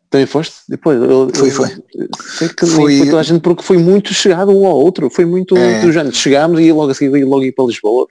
[0.09, 0.55] Também foste?
[0.67, 1.67] Depois, eu, Fui, eu- foi.
[2.37, 5.23] Sei que Fui- foi toda a gente porque foi muito chegado um ao outro, foi
[5.25, 5.79] muito É.
[5.79, 6.13] do género.
[6.13, 8.05] Chegámos e logo a seguir logo ir para Lisboa.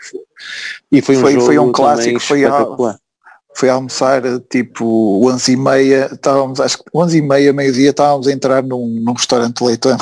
[0.91, 2.67] E foi um Foi- jogo foi um clássico, foi a-.
[3.55, 8.33] Fui almoçar tipo 11 e meia, estávamos, acho que 11 e meia, meio-dia, estávamos a
[8.33, 9.99] entrar num, num restaurante leitão.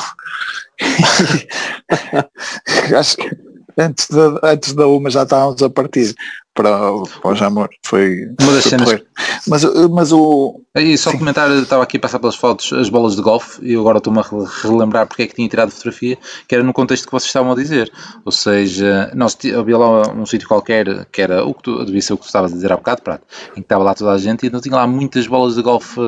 [2.96, 3.36] acho que
[3.78, 6.14] antes da, antes da uma já estávamos a partir
[6.62, 7.68] para, o- para o Jamor.
[7.86, 9.06] Foi, Uma das cenas- porreiro.
[9.46, 10.60] Mas, uh, mas o.
[10.76, 11.18] E só Sim.
[11.18, 14.22] comentar, estava aqui a passar pelas fotos as bolas de golfe e agora estou-me a
[14.22, 17.52] re- relembrar porque é que tinha tirado fotografia, que era no contexto que vocês estavam
[17.52, 17.90] a dizer.
[18.24, 22.12] Ou seja, nós havia lá um sítio qualquer que era o que tu, devia ser
[22.12, 24.18] o que tu estavas a dizer há bocado, prato, em que estava lá toda a
[24.18, 26.00] gente e então tinha lá muitas bolas de golfe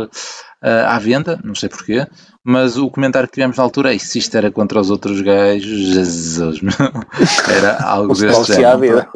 [0.62, 2.06] eh, à venda, não sei porquê,
[2.44, 5.64] mas o comentário que tivemos na altura é se isto era contra os outros gajos,
[5.94, 6.72] Jesus, meu,
[7.48, 9.06] era algo O deste género.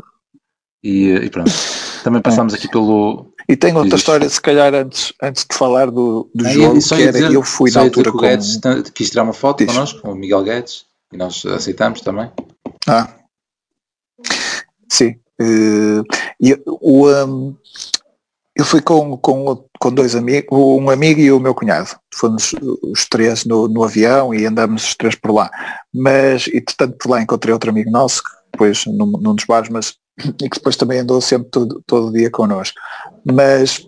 [0.85, 1.51] E, e pronto.
[2.05, 6.29] Também passámos aqui pelo, E tem outra história, se calhar, antes, antes de falar do,
[6.35, 8.27] do jogo, que era, dizer- eu fui na altura que o com...
[8.27, 9.73] Guedes t- quis tirar uma foto Diz.
[9.73, 12.31] connosco, com o Miguel Guedes, e nós aceitamos também.
[12.87, 13.09] Ah,
[14.91, 15.17] sim.
[15.41, 16.03] Eh,
[16.41, 17.57] e o, um,
[18.55, 21.97] eu fui com, com, com dois amigos, um amigo e o meu cunhado.
[22.15, 25.51] Fomos os três no, no avião e andamos os três por lá.
[25.93, 29.71] Mas, e portanto por lá encontrei outro amigo nosso, que depois num, num dos bares,
[29.71, 32.79] mas e que depois também andou sempre todo, todo dia connosco.
[33.25, 33.87] Mas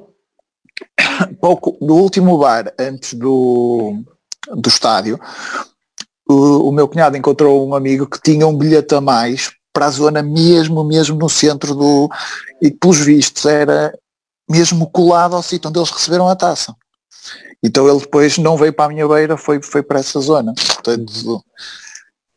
[1.40, 4.02] pouco, no último bar antes do,
[4.54, 5.18] do estádio,
[6.28, 9.90] o, o meu cunhado encontrou um amigo que tinha um bilhete a mais para a
[9.90, 12.10] zona mesmo, mesmo no centro do.
[12.60, 13.96] E pelos vistos era
[14.48, 16.74] mesmo colado ao sítio onde eles receberam a taça.
[17.62, 20.54] Então ele depois não veio para a minha beira, foi, foi para essa zona.
[20.54, 21.42] Portanto,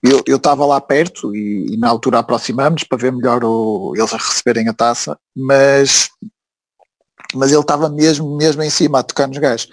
[0.04, 4.18] eu estava lá perto e, e na altura aproximamos para ver melhor o, eles a
[4.18, 6.10] receberem a taça, mas
[7.36, 9.68] mas ele estava mesmo, mesmo em cima a tocar nos gajos.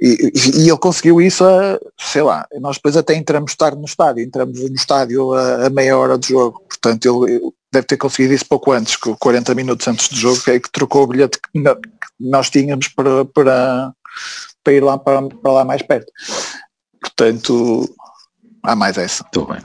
[0.00, 3.86] E, e, e ele conseguiu isso a, sei lá, nós depois até entramos tarde no
[3.86, 7.96] estádio, entramos no estádio a, a meia hora do jogo, portanto ele, ele deve ter
[7.96, 11.06] conseguido isso pouco antes, com 40 minutos antes do jogo, que é que trocou o
[11.08, 13.92] bilhete que, no- que nós tínhamos para, para,
[14.62, 16.12] para ir lá para, para lá mais perto.
[17.00, 17.92] Portanto,
[18.62, 19.22] há mais essa.
[19.24, 19.60] Estou bem.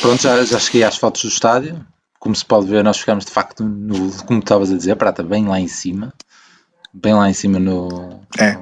[0.00, 1.84] Pronto, já, já cheguei às fotos do estádio.
[2.18, 5.22] Como se pode ver, nós ficámos de facto, no, como tu estavas a dizer, prata,
[5.22, 6.12] bem lá em cima.
[6.94, 8.20] Bem lá em cima no.
[8.38, 8.58] É.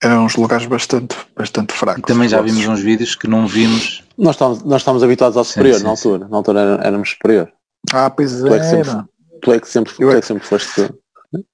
[0.00, 2.04] Eram uns lugares bastante, bastante E fracos.
[2.06, 4.04] também já os vimos uns vídeos que não vimos.
[4.16, 6.08] Nós estávamos, nós estávamos habituados ao superior sim, na sim.
[6.08, 6.28] altura.
[6.28, 7.50] Na altura éramos superior.
[7.92, 9.04] Ah, pois Tu é que sempre,
[9.42, 10.94] tu é que sempre, tu é que sempre foste.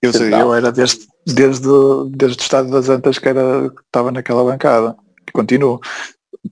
[0.03, 1.69] Eu, sei, eu era desde, desde,
[2.11, 4.95] desde o estado das Antas que era, estava naquela bancada.
[5.27, 5.81] E continuo.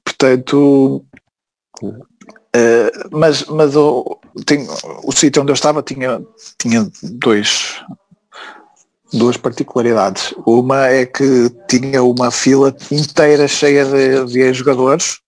[0.05, 1.05] Portanto,
[2.55, 4.67] eh, mas, mas o, tem,
[5.05, 6.23] o sítio onde eu estava tinha,
[6.59, 7.81] tinha dois,
[9.13, 10.35] duas particularidades.
[10.47, 15.19] Uma é que tinha uma fila inteira cheia de, de jogadores,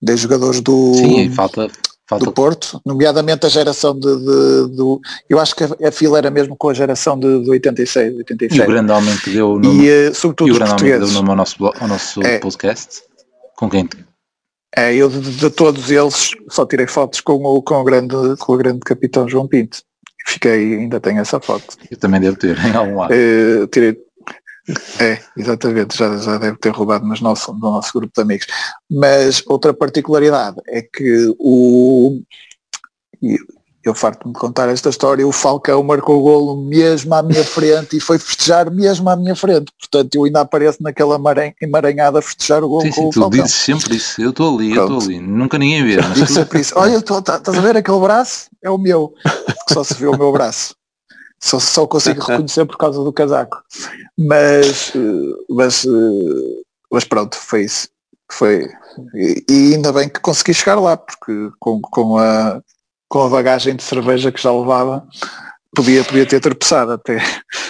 [0.00, 1.68] de jogadores do, Sim, e falta.
[2.08, 5.00] falta do Porto, nomeadamente a geração de, de- do.
[5.28, 8.14] Eu acho que a, a fila era mesmo com a geração de, de 86, e
[8.14, 8.66] o 87.
[8.66, 11.10] grande homem que deu o nome, E, eh, e sobretudo o os grande deu o
[11.12, 12.38] nome ao nosso, ao nosso É.
[12.38, 13.02] podcast.
[13.60, 13.86] Com quem?
[14.74, 18.54] É, eu de, de todos eles só tirei fotos com o, com o, grande, com
[18.54, 19.82] o grande capitão João Pinto.
[20.26, 21.76] Fiquei, ainda tenho essa foto.
[21.90, 23.12] Eu também devo ter em algum lado.
[23.12, 23.98] Eh, tirei.
[24.98, 28.46] É, exatamente, já, já deve ter roubado mas nosso, no nosso grupo de amigos.
[28.90, 32.22] Mas outra particularidade é que o.
[33.82, 37.96] Eu farto-me de contar esta história, o Falcão marcou o golo mesmo à minha frente
[37.96, 39.72] e foi festejar mesmo à minha frente.
[39.80, 43.10] Portanto, eu ainda apareço naquela emaran- emaranhada a festejar o golo Sim, com sim, o
[43.10, 43.42] tu Falcão.
[43.42, 44.20] dizes sempre isso.
[44.20, 45.04] Eu estou ali, eu estou Pronto.
[45.04, 45.18] ali.
[45.20, 46.74] Nunca ninguém vê, mas tu, sempre isso.
[46.76, 48.50] Olha, tá- estás a ver aquele braço?
[48.62, 49.14] É o meu.
[49.72, 50.74] Só se vê o meu braço.
[51.42, 53.62] Só, só consigo reconhecer por causa do casaco.
[54.18, 56.60] Mas, eh, mas, eh,
[56.92, 57.88] mas pronto, foi isso.
[58.30, 58.68] Foi.
[59.14, 62.60] E, e ainda bem que consegui chegar lá, porque com, com, a,
[63.10, 65.04] com a bagagem de cerveja que já levava,
[65.74, 67.18] podia, podia ter tropeçado até.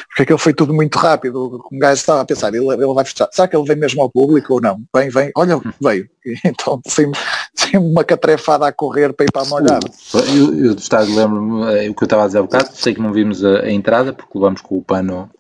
[0.08, 1.64] Porque aquilo foi tudo muito rápido.
[1.72, 3.30] Um gajo estava a pensar, ele, ele vai festejar.
[3.32, 4.82] Será que ele vem mesmo ao público ou não?
[4.94, 5.30] Vem, vem.
[5.34, 6.06] Olha, veio.
[6.26, 7.10] E então sem,
[7.54, 9.90] sem uma catrefada a correr para ir para a molhada.
[10.14, 12.94] Eu, eu do estádio lembro-me eh, o que eu estava a dizer há bocado, sei
[12.94, 15.30] que não vimos a, a entrada porque levamos com o pano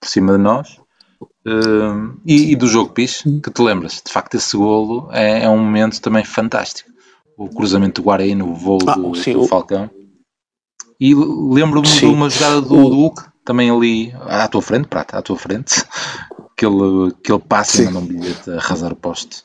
[0.00, 0.80] por cima de nós.
[1.46, 5.48] Hum, e, e do jogo Pis, que te lembras, de facto esse golo é, é
[5.48, 6.89] um momento também fantástico.
[7.40, 9.88] O cruzamento do Guarani, o voo Ah, do, sim, do Falcão.
[11.00, 15.16] E lembro-me de uma jogada do, O- do Hulk, também ali à tua frente, Prata,
[15.18, 15.82] à tua frente,
[16.54, 17.82] que ele, que ele passa Sim.
[17.84, 19.44] e manda um bilhete a arrasar o poste.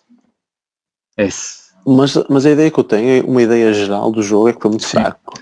[1.17, 1.63] É Esse.
[1.87, 4.61] Mas, mas a ideia que eu tenho, é uma ideia geral do jogo é que
[4.61, 4.97] foi muito Sim.
[4.97, 5.39] fraco.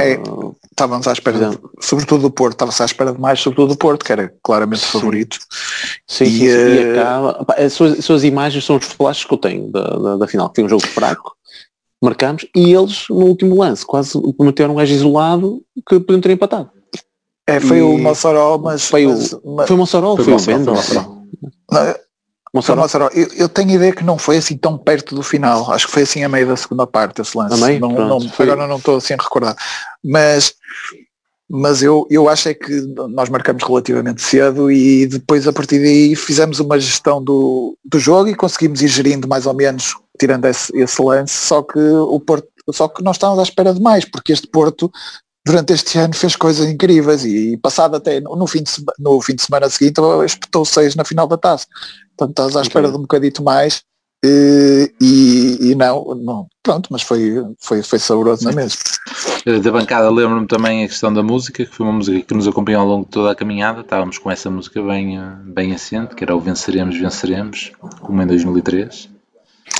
[0.00, 0.18] Ah, É.
[0.72, 4.04] Estávamos à espera, de, sobretudo do Porto, estava-se à espera de mais, sobretudo do Porto,
[4.04, 4.88] que era claramente Sim.
[4.92, 5.38] favorito.
[6.08, 6.48] Sim, E, sim, sim.
[6.48, 7.46] eh, E acaba.
[7.58, 10.48] as, suas, as suas imagens são os flashes que eu tenho da, da, da final,
[10.48, 11.36] que foi um jogo fraco,
[12.02, 16.70] marcamos, e eles no último lance quase meteram um gajo isolado que podiam ter empatado.
[17.46, 20.36] É, foi E- o Mossoró, mas, Foi o- mas- Foi o Mossoró, Foi foi, o
[20.36, 21.00] Mossoró, Mossoró.
[21.70, 21.94] não,
[22.76, 23.08] Mossoró.
[23.14, 25.70] Eu, eu tenho a ideia que não foi assim tão perto do final.
[25.72, 27.58] Acho que foi assim a meio da segunda parte esse lance.
[27.60, 27.80] Meio?
[27.80, 29.56] Não, Pronto, não- foi- Agora não estou assim a recordar.
[30.04, 30.54] Mas,
[31.48, 36.14] mas eu, eu acho é que nós marcamos relativamente cedo e depois a partir daí
[36.14, 40.70] fizemos uma gestão do, do jogo e conseguimos ir gerindo mais ou menos, tirando esse,
[40.78, 44.32] esse lance, só que o Porto, só que nós estávamos à espera de mais, porque
[44.32, 44.88] este Porto
[45.44, 49.34] durante este ano fez coisas incríveis e, passado até no, fim, de, sema- no fim
[49.34, 51.66] de semana seguinte espetou seis na final da taça.
[52.16, 53.82] Portanto, estás à espera de um bocadito mais
[54.24, 58.78] eh, e, e não, não, pronto, mas foi, foi, foi saboroso na mesma.
[59.44, 62.46] Eh, Da bancada lembro-me também a questão da música, que foi uma música que nos
[62.46, 63.80] acompanhou ao longo de toda a caminhada.
[63.80, 68.26] Estávamos com essa música bem, eh, bem assente, que era o Venceremos, Venceremos, como em
[68.28, 69.10] 2003.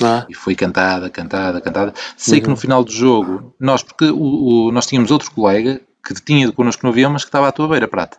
[0.01, 1.93] Ah, E foi cantada, cantada, cantada.
[2.17, 2.51] Sei que Uhum.
[2.53, 6.85] no final do jogo, nós, porque o, o- nós tínhamos outro colega que tinha connosco
[6.85, 8.17] no avião, mas que estava à tua beira, Prata.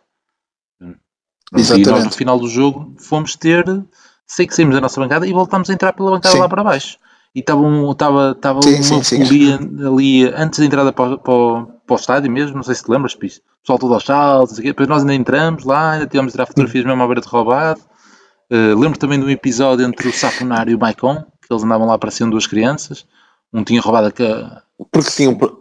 [0.78, 0.98] Pronto,
[1.52, 2.16] E nós no Exatamente.
[2.16, 3.64] final do jogo fomos ter,
[4.26, 6.40] sei que saímos da nossa bancada e voltámos a entrar pela bancada Sim.
[6.40, 6.98] lá para baixo.
[7.34, 8.32] E estava, um, estava
[8.62, 9.58] Sim, uma folia
[9.88, 12.90] ali antes da entrada para, o- para, para o estádio mesmo, não sei se te
[12.90, 13.38] lembras, Pis.
[13.38, 16.84] O pessoal todo aos saltos, depois nós ainda entramos lá, ainda tivemos de tirar fotografias
[16.84, 17.80] mesmo à beira de roubado.
[18.50, 21.86] Uh, lembro também de um episódio entre o Saponar e o Maicon, que eles andavam
[21.86, 23.06] lá aparecendo duas crianças.
[23.52, 25.52] Um tinha roubado a, porque tinham, per-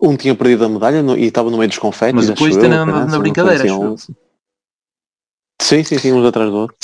[0.00, 2.14] um tinha perdido a medalha no- e estava no meio dos confetes.
[2.14, 3.96] Mas depois tem na não brincadeira, acho
[5.62, 6.76] Sim, sim, sim, uns atrás do outro.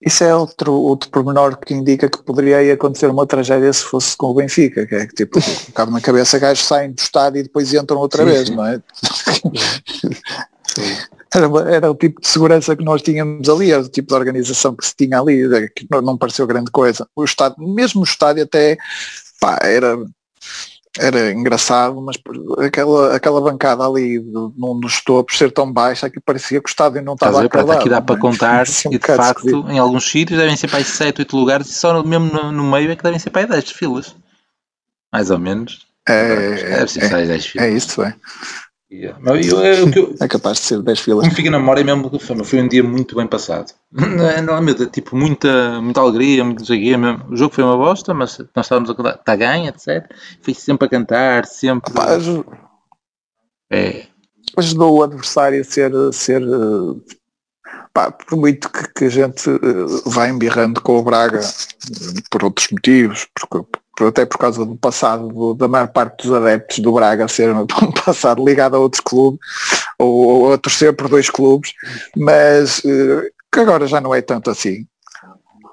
[0.00, 4.26] Isso é outro, outro pormenor que indica que poderia acontecer uma tragédia se fosse com
[4.26, 5.38] o Benfica, que é que tipo,
[5.74, 8.54] cabe na cabeça gajos saem do estádio e depois entram outra Sim, vez, sim.
[8.56, 8.80] não é?
[11.34, 14.74] Era, era o tipo de segurança que nós tínhamos ali, era o tipo de organização
[14.74, 17.06] que se tinha ali, é que não, não pareceu grande coisa.
[17.14, 18.76] O estádio, mesmo o estádio até
[19.40, 19.98] pá, era,
[20.98, 22.16] era engraçado, mas
[22.64, 27.02] aquela, aquela bancada ali num dos topos ser tão baixa que parecia que o estádio
[27.02, 27.78] não estava a acabado.
[27.78, 28.18] aqui dá para é?
[28.18, 29.70] contar Assim, um e de facto esquisito.
[29.70, 32.50] em alguns sítios devem ser para aí 7, 8 lugares e só no- mesmo no,
[32.52, 34.14] no meio é que devem ser para aí 10 filas.
[35.12, 35.86] Mais ou menos.
[36.08, 37.74] É, aí 10 é filas.
[37.74, 38.14] isso, é.
[38.98, 39.18] Yeah.
[39.22, 41.26] Mas eu- eu- o que eu- É capaz de ser 10 filas.
[41.28, 43.72] me fica na memória mesmo que foi, foi um dia muito bem passado.
[43.92, 47.24] Não, não, meu tipo, muita, muita alegria, muito quê mesmo.
[47.30, 50.10] O jogo foi uma bosta, mas nós estávamos a contar, está ganho, etc.
[50.40, 51.92] Foi sempre a cantar, sempre.
[51.98, 52.44] Aj-
[53.70, 54.06] É,
[54.56, 57.14] ajudou o adversário a ser, a ser eh,
[57.96, 59.56] pá, por muito que, que a gente eh,
[60.04, 61.40] vá embirrando com o Braga
[62.30, 66.36] por outros motivos, porque, por- até por causa do passado do- da maior parte dos
[66.36, 67.66] adeptos do Braga ser um
[68.04, 69.40] passado ligado a outros clubes
[69.98, 71.72] ou, ou a torcer por dois clubes,
[72.14, 74.84] mas eh, que agora já não é tanto assim.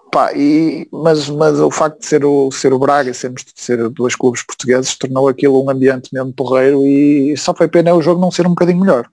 [0.10, 3.90] Pá, e, mas, mas o facto de ser o, ser o Braga e sermos ser
[3.90, 8.22] dois clubes portugueses tornou aquilo um ambiente mesmo porreiro e só foi pena o jogo
[8.22, 9.10] não ser um bocadinho melhor.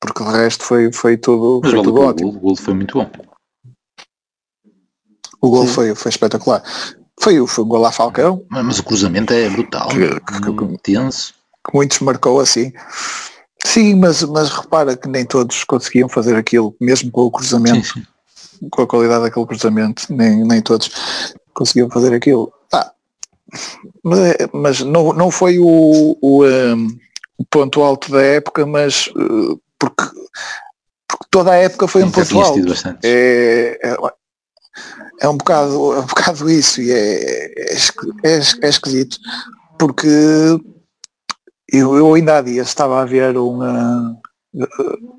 [0.00, 2.28] Porque o resto foi, foi tudo, mas foi valeu tudo ótimo.
[2.30, 3.10] o gol foi muito bom.
[5.40, 5.72] O gol Sim.
[5.72, 6.62] foi, foi espetacular.
[7.20, 10.78] Foi, o- foi um gol à Falcão, Mas, mas o cruzamento é brutal, Que- que-
[10.82, 11.34] tenso.
[11.66, 12.72] que muitos marcou assim.
[13.64, 17.86] Sim, mas, mas repara que nem todos conseguiam fazer aquilo, mesmo com o Sim, cruzamento,
[17.86, 18.02] sim.
[18.70, 20.90] com a qualidade daquele cruzamento, nem, nem todos
[21.54, 22.52] conseguiam fazer aquilo.
[22.72, 22.92] Ah,
[24.02, 26.86] mas é- mas não, não foi o, o, um,
[27.38, 30.04] o ponto alto da época, mas uh, porque,
[31.08, 32.98] porque toda a época foi um Já ponto tinhas alto.
[33.04, 33.96] é, é,
[35.20, 37.76] é um bocado é um bocado isso e é, é,
[38.24, 39.18] é, é esquisito
[39.78, 40.08] porque
[41.68, 44.16] eu, eu ainda há dias estava a ver uma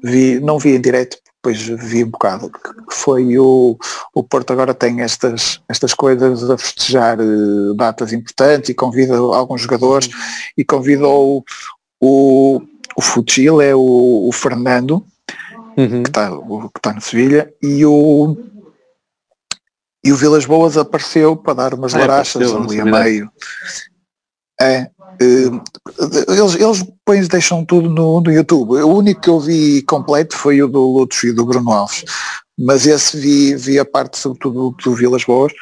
[0.03, 1.17] vi, não vi em direto
[1.47, 3.77] depois vi um bocado que foi o,
[4.13, 9.61] o Porto agora tem estas, estas coisas a festejar eh, datas importantes e convida alguns
[9.61, 10.09] jogadores
[10.57, 11.45] e convidou
[12.01, 12.61] o,
[12.97, 15.05] o Futil, é o, o Fernando
[15.77, 16.01] Uhum.
[16.01, 16.31] que está
[16.75, 18.35] está no Sevilha e o
[20.03, 23.29] e o Vilas Boas apareceu para dar umas Ah, larachas ali a meio
[24.59, 24.89] é
[25.21, 25.51] eh,
[26.27, 30.63] eles, eles depois deixam tudo no, no YouTube o único que eu vi completo foi
[30.63, 32.03] o do Lutz e do Bruno Alves
[32.57, 35.53] mas esse vi, vi a parte sobretudo do, do Vilas Boas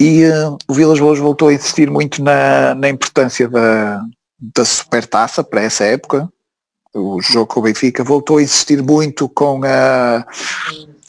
[0.00, 4.02] E uh, o Vilas Boas voltou a insistir muito na, na importância da,
[4.54, 6.28] da supertaça para essa época.
[6.96, 10.26] O jogo com o Benfica voltou a insistir muito com a,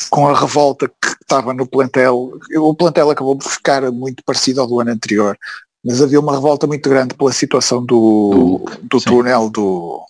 [0.09, 2.33] com a revolta que estava no plantel.
[2.57, 5.37] O plantel acabou por ficar muito parecido ao do ano anterior,
[5.83, 10.01] mas havia uma revolta muito grande pela situação do, do, do túnel do,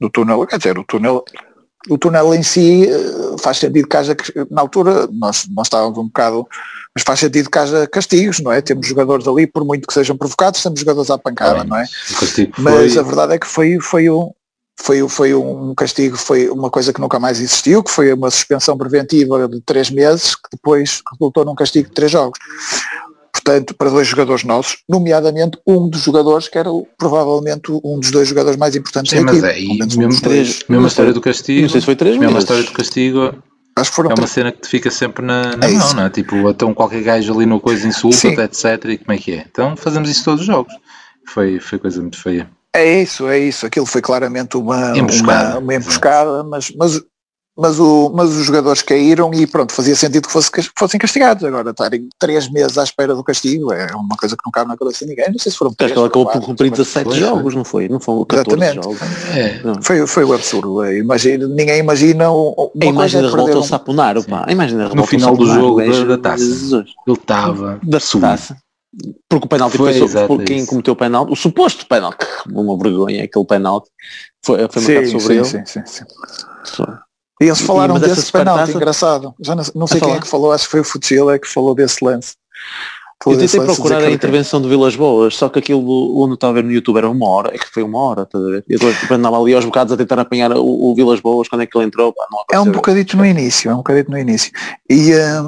[0.00, 1.24] do túnel, quer dizer, o túnel
[1.88, 4.16] o túnel em si eh, faz sentido que haja,
[4.50, 6.46] na altura nós, nós estávamos um bocado,
[6.94, 8.60] mas faz sentido que haja castigos, não é?
[8.60, 11.84] Temos jogadores ali, por muito que sejam provocados, temos jogadores à pancada, não é?
[12.58, 14.30] Mas a verdade é que foi, foi, um,
[14.80, 18.76] foi, foi um castigo, foi uma coisa que nunca mais existiu, que foi uma suspensão
[18.76, 22.38] preventiva de três meses, que depois resultou num castigo de três jogos
[23.32, 28.28] portanto, para dois jogadores nossos, nomeadamente um dos jogadores que era provavelmente um dos dois
[28.28, 31.62] jogadores mais importantes Sim, da mas é, e mesmo, três, mesmo a história do castigo,
[31.62, 32.48] não sei se foi três mesmo meses.
[32.50, 33.42] a história do castigo
[33.74, 34.30] Acho que foram é uma três.
[34.30, 35.96] cena que te fica sempre na, na É mão, isso.
[35.96, 36.10] não é?
[36.10, 38.38] Tipo, então qualquer gajo ali no coisa insulta, Sim.
[38.40, 38.84] etc.
[38.90, 39.46] E como é que é?
[39.50, 40.72] Então fazemos isso todos os jogos.
[41.26, 42.50] Foi, foi coisa muito feia.
[42.74, 43.66] É isso, é isso.
[43.66, 45.50] Aquilo foi claramente uma Emboscada.
[45.50, 47.02] uma, uma emboscada, mas, mas,
[47.54, 51.44] mas, o, mas os jogadores caíram e pronto, fazia sentido que fosse, que fossem castigados.
[51.44, 54.76] Agora, estarem três meses à espera do castigo é uma coisa que não cabe na
[54.78, 55.30] cabeça de ninguém.
[55.30, 57.18] Não sei se foram Acho três que ela acabou ou por cumprir mas 17 foi,
[57.18, 57.88] jogos, não foi?
[57.90, 58.84] Não foram 14 Exatamente.
[58.84, 59.36] jogos.
[59.36, 59.82] É.
[59.82, 60.82] Foi, foi o absurdo.
[60.82, 60.96] é.
[60.96, 64.44] Imagina, ninguém imagina um- uma A coisa imagem é da revolta ao Saponaro, pá.
[64.48, 66.42] A imagem da revolta No final do jogo o da- da taça.
[66.42, 66.86] Ele
[67.18, 68.22] estava Da sujo.
[68.22, 68.56] taça.
[69.28, 70.66] Porque o penalti Foi, exato, por é quem isso.
[70.66, 73.88] cometeu o penalti, o suposto penalti, uma vergonha aquele penalti,
[74.44, 75.44] foi, foi marcado Sim, sobre sim, ele.
[75.44, 76.04] sim, sim, sim.
[76.64, 76.84] Só.
[77.40, 79.34] E eles E- falaram essa desse penalti, engraçado.
[79.40, 80.18] Já não, não sei quem falar?
[80.18, 82.34] é que falou, acho que foi o Futsila que falou desse lance.
[83.22, 85.80] Falou Eu tentei lance, procurar a intervenção de Vilas Boas, só que aquilo
[86.20, 88.22] onde eu estava a ver no YouTube era uma hora, é que foi uma hora,
[88.22, 88.64] estás a ver?
[88.68, 91.66] Eu depois andava ali aos bocados a tentar apanhar o, o Vilas Boas quando é
[91.66, 94.50] que ele entrou, pá, É um bocadito no início, é um bocadito no início.
[94.90, 95.42] E, eh,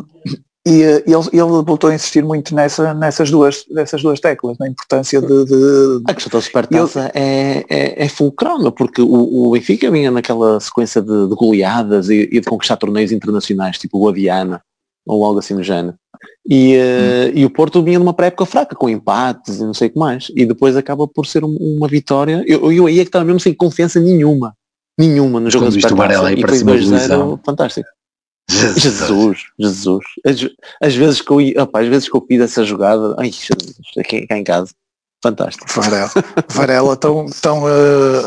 [0.67, 4.69] e eh, ele, ele voltou a insistir muito nessa, nessas, duas, nessas duas teclas, na
[4.69, 9.09] importância de, de- A questão da supertaça é, é, é fulcral, meu, porque o,
[9.49, 13.99] o Benfica vinha naquela sequência de, de goleadas e, e de conquistar torneios internacionais, tipo
[13.99, 14.63] o Aviana,
[15.07, 15.95] ou algo assim do género.
[16.49, 19.91] E, eh, e o Porto vinha numa pré-época fraca, com empates e não sei o
[19.93, 20.29] que mais.
[20.35, 22.43] E depois acaba por ser um- uma vitória.
[22.47, 24.55] Eu, eu aí é que estava mesmo sem confiança nenhuma.
[24.99, 26.33] Nenhuma no jogo Quando da Supertaça.
[26.33, 27.41] E para foi cima do 2-0, Luizão.
[27.45, 27.89] fantástico.
[28.51, 30.05] Jesus, Jesus.
[30.25, 30.37] As,
[30.83, 33.77] as vezes que eu ia, opa, às vezes que eu fiz essa jogada, ai Jesus,
[33.99, 34.73] aqui cá em casa.
[35.23, 35.67] Fantástico.
[35.81, 36.11] Varela.
[36.53, 38.23] Varela tão, tão, eh,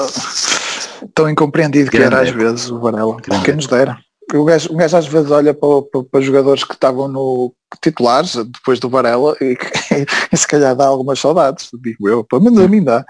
[1.14, 3.18] tão incompreendido que Grande era às vezes o Varela.
[3.22, 4.00] Grande Quem nos dera.
[4.34, 8.36] O gajo, o gajo às vezes olha para, para, para jogadores que estavam no titulares
[8.36, 9.56] depois do Varela e,
[10.34, 13.06] e se calhar dá algumas saudades, digo eu, pelo menos a mim dá.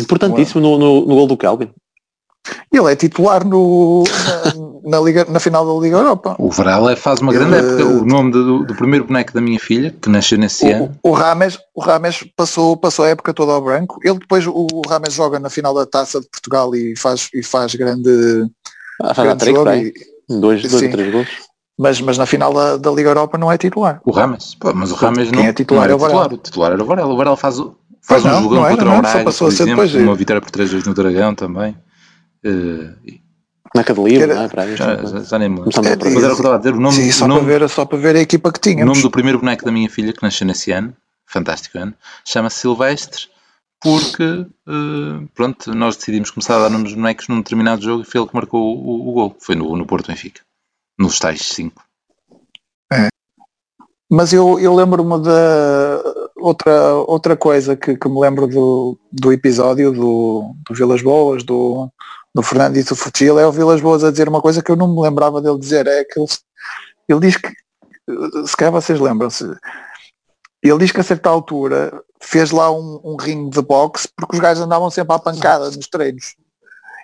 [0.00, 1.70] Importantíssimo no, no, no gol do Calvin.
[2.72, 4.02] Ele é titular no,
[4.84, 6.34] na, na Liga, na final da Liga Europa.
[6.38, 7.84] O Varela faz uma grande Eh, época.
[7.86, 11.12] O nome do, do primeiro boneco da minha filha, que nasceu nesse ano, O, o
[11.12, 13.98] Rames, o Rames passou, passou a época toda ao branco.
[14.04, 17.42] Ele depois, o, o Rames joga na final da Taça de Portugal e faz, e
[17.42, 18.10] faz grande,
[19.00, 19.70] Ah, faz a grande trick, jogo.
[19.70, 19.94] e-
[20.28, 20.90] Dois, dois Sim.
[20.90, 21.28] três gols.
[21.78, 24.00] mas, mas na final da, da Liga Europa não é titular.
[24.04, 24.56] o Rames.
[24.56, 26.22] Pô, mas o Rames Quem não, é titular não era é o Varela.
[26.24, 26.34] titular.
[26.34, 27.12] O titular era o Varela.
[27.14, 29.70] O Varela faz, o- faz um não, jogão não era, contra o passou por exemplo,
[29.84, 29.94] depois.
[29.94, 31.76] uma vitória por 3 vezes no Dragão também.
[32.48, 33.18] Eh,
[33.74, 34.48] Na Cadelira, Era- não é?
[34.48, 35.70] Para aí, já, assim, já, já nem me lembro.
[35.86, 36.74] É, Mas era o que estava a dizer.
[36.74, 38.62] O nome, Sim, o só, nome, para ver, só para ver a equipa que o
[38.62, 38.86] tínhamos.
[38.86, 40.94] nome do primeiro boneco da minha filha, que nasceu nesse ano,
[41.26, 41.92] fantástico ano,
[42.24, 43.22] chama-se Silvestre,
[43.82, 44.22] porque
[44.68, 48.20] eh, pronto, nós decidimos começar a dar nomes de bonecos num determinado jogo e foi
[48.20, 49.36] ele que marcou o, o, o gol.
[49.40, 50.40] Foi no, no Porto Benfica.
[50.98, 51.82] Nos tais 5.
[54.08, 56.02] Mas eu, eu lembro-me da
[56.36, 61.90] outra, outra coisa que, que me lembro do, do episódio do, do Vilas Boas, do,
[62.36, 64.76] do Fernando e do Futil, é o Vilas Boas a dizer uma coisa que eu
[64.76, 66.28] não me lembrava dele dizer, é que ele,
[67.08, 67.48] ele diz que,
[68.46, 69.44] se calhar vocês lembram-se,
[70.62, 74.40] ele diz que a certa altura fez lá um, um ringue de boxe porque os
[74.40, 76.34] gajos andavam sempre à pancada nos treinos.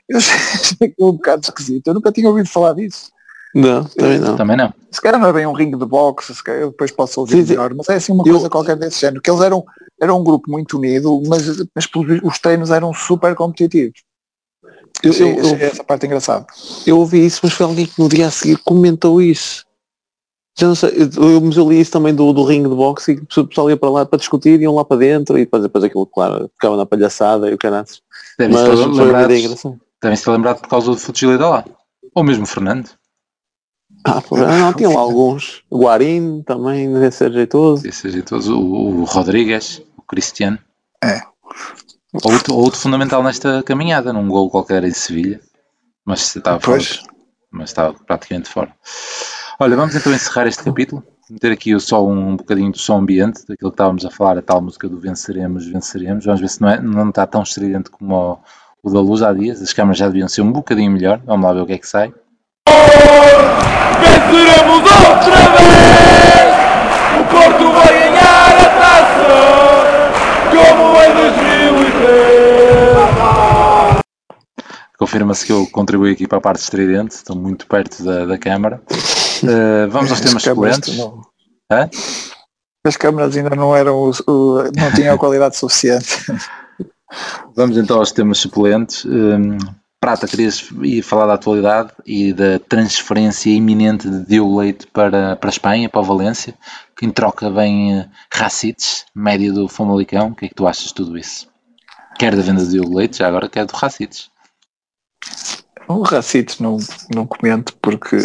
[0.07, 3.11] Eu achei aquilo um bocado esquisito, eu nunca tinha ouvido falar disso.
[3.55, 4.37] Não, também não.
[4.37, 4.75] Também não.
[4.90, 7.37] Se calhar não é bem um ringue de boxe, se calhar eu depois posso ouvir
[7.37, 7.51] Sim, sim.
[7.53, 9.64] melhor, mas é assim uma Eu- coisa qualquer desse género, que eles eram,
[10.01, 11.88] eram um grupo muito unido, mas, mas
[12.23, 14.03] os treinos eram super competitivos.
[15.03, 16.47] Eu, eu, eu, essa parte engraçada.
[16.87, 19.65] eu ouvi isso, mas foi alguém que no dia a seguir comentou isso.
[20.59, 23.41] Já não sei, eu, mas eu li isso também do, do ringue de boxe e
[23.41, 26.07] o pessoal ia para lá para discutir, iam lá para dentro e depois, depois aquilo,
[26.07, 28.03] claro, ficava na palhaçada e o caraças.
[28.38, 31.65] Devem-se ter lembrado, devem-se ter lembrado por causa do futilidade lá.
[32.15, 32.90] Ou mesmo Fernando.
[34.05, 35.63] Ah, ah, não, tinha lá alguns.
[35.71, 37.87] O Guarim também devia ser jeitoso.
[37.87, 40.59] Esse jeitoso, o, o Rodrigues, o Cristiano.
[41.03, 41.23] É.
[42.13, 45.40] Outro, outro fundamental nesta caminhada, num gol qualquer em Sevilha.
[46.04, 46.77] Mas estava fora.
[46.77, 47.02] Pois,
[47.50, 48.75] Mas estava praticamente fora.
[49.58, 51.02] Olha, vamos então encerrar este capítulo.
[51.31, 54.60] meter aqui só um bocadinho do som ambiente, daquilo que estávamos a falar, a tal
[54.60, 56.27] música do venceremos, venceremos.
[56.27, 58.38] Vamos ver se não, é, não está tão estridente como o,
[58.83, 59.63] o da luz há dias.
[59.63, 61.23] As câmaras já deviam ser um bocadinho melhor.
[61.25, 62.13] Vamos lá ver o que é que sai.
[64.00, 66.12] Venceremos outra vez!
[75.13, 78.81] Confirma-se que eu contribuí aqui para a parte estridente, estou muito perto da, da câmara.
[79.42, 80.98] Uh, vamos aos As temas suplentes.
[81.71, 81.90] Hã?
[82.87, 86.06] As câmaras ainda não eram o, o- não tinham a qualidade suficiente.
[87.54, 89.04] Vamos então aos temas suplentes.
[89.04, 89.58] Hum,
[90.00, 95.50] Prata, querias ir falar da atualidade e da transferência iminente de Diogo Leite para, para
[95.50, 96.54] a Espanha, para o Valência,
[96.96, 100.29] que em troca vem uh, Racites, médio do Famalicão.
[100.29, 101.46] O que é que tu achas de tudo isso?
[102.19, 104.31] Quer da venda de Diogo Leite, já agora quer do Racites.
[105.88, 106.77] O Racites não,
[107.14, 108.16] não comento porque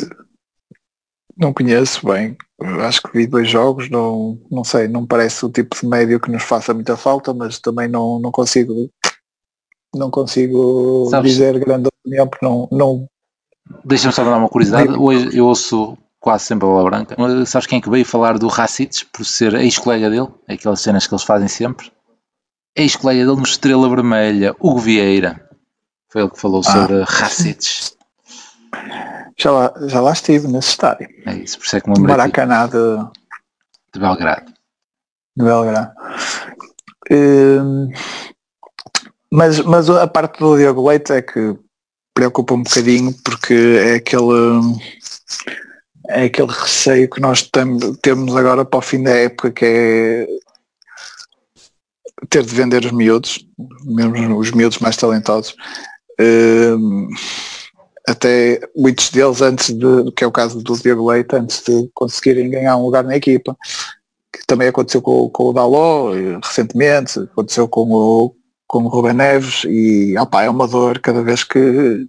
[1.38, 2.36] não conheço bem.
[2.86, 6.32] Acho que vi dois jogos, não, não sei, não parece o tipo de médio que
[6.32, 8.90] nos faça muita falta, mas também não, não consigo
[9.96, 13.08] não consigo Sabes- dizer grande opinião porque não, não
[13.84, 14.90] Deixa-me só dar uma curiosidade.
[14.98, 17.16] Hoje eu ouço quase sempre a bola branca.
[17.18, 20.30] Mas Sabes quem é que veio falar do Racites por ser ex-colega dele?
[20.48, 21.92] Aquelas cenas que eles fazem sempre.
[22.76, 25.47] Ex-colega dele no Estrela Vermelha, Hugo Vieira.
[26.10, 27.96] Foi ele que falou sobre Racites.
[29.38, 31.08] já lá, já lá estive nesse estádio.
[31.26, 33.12] É isso, por isso é que me lembrei aqui Maracanã de,
[33.94, 34.54] de Belgrado.
[35.36, 35.92] de Belgrado.
[37.12, 37.90] Hum,
[39.32, 41.56] mas, mas a parte do Diogo Leite é que
[42.14, 44.62] preocupa um bocadinho porque é aquele
[46.10, 50.28] é aquele receio que nós tem- temos agora para o fim da época que é
[52.30, 53.46] ter de vender os miúdos,
[53.84, 55.56] mesmo os miúdos mais talentosos.
[56.20, 57.10] Hum,
[58.08, 62.50] até muitos deles antes de, que é o caso do Diogo Leite, antes de conseguirem
[62.50, 63.56] ganhar um lugar na equipa
[64.32, 66.12] que também aconteceu com, com o Daló
[66.44, 68.36] recentemente, aconteceu com o,
[68.68, 72.06] com o Ruben Neves e opá, é uma dor cada vez que,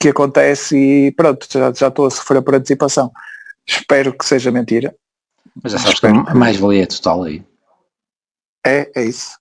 [0.00, 3.10] que acontece e pronto, já, já estou a sofrer por antecipação.
[3.66, 4.94] Espero que seja mentira.
[5.62, 6.28] Mas já sabes que Espero.
[6.28, 7.44] a mais-valia é total aí.
[8.64, 9.38] É, é isso.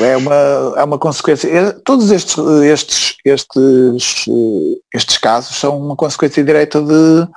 [0.00, 0.34] É, é uma,
[0.76, 1.48] é uma consequência.
[1.48, 4.26] é- todos estes, estes, estes,
[4.94, 7.28] estes casos são uma consequência direta de,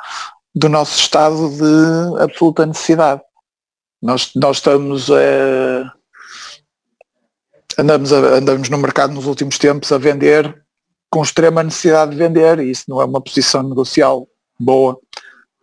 [0.54, 3.22] do nosso estado de absoluta necessidade.
[4.02, 5.94] Nós, nós estamos a,
[7.80, 10.62] andamos, a- andamos no mercado nos últimos tempos a vender
[11.10, 14.28] com extrema necessidade de vender e isso não é uma posição negocial
[14.60, 15.00] boa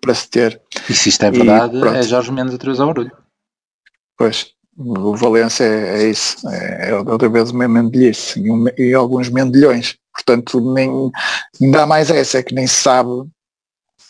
[0.01, 0.61] para se ter.
[0.89, 3.13] E se isto é verdade, é Jorge Mendes vez ao barulho.
[4.17, 8.95] Pois, o Valência é, é isso, é, é outra vez uma mendilhice e, um- e
[8.95, 9.97] alguns mendilhões.
[10.15, 11.11] Portanto, nem,
[11.61, 13.11] ainda há mais essa, é que nem se sabe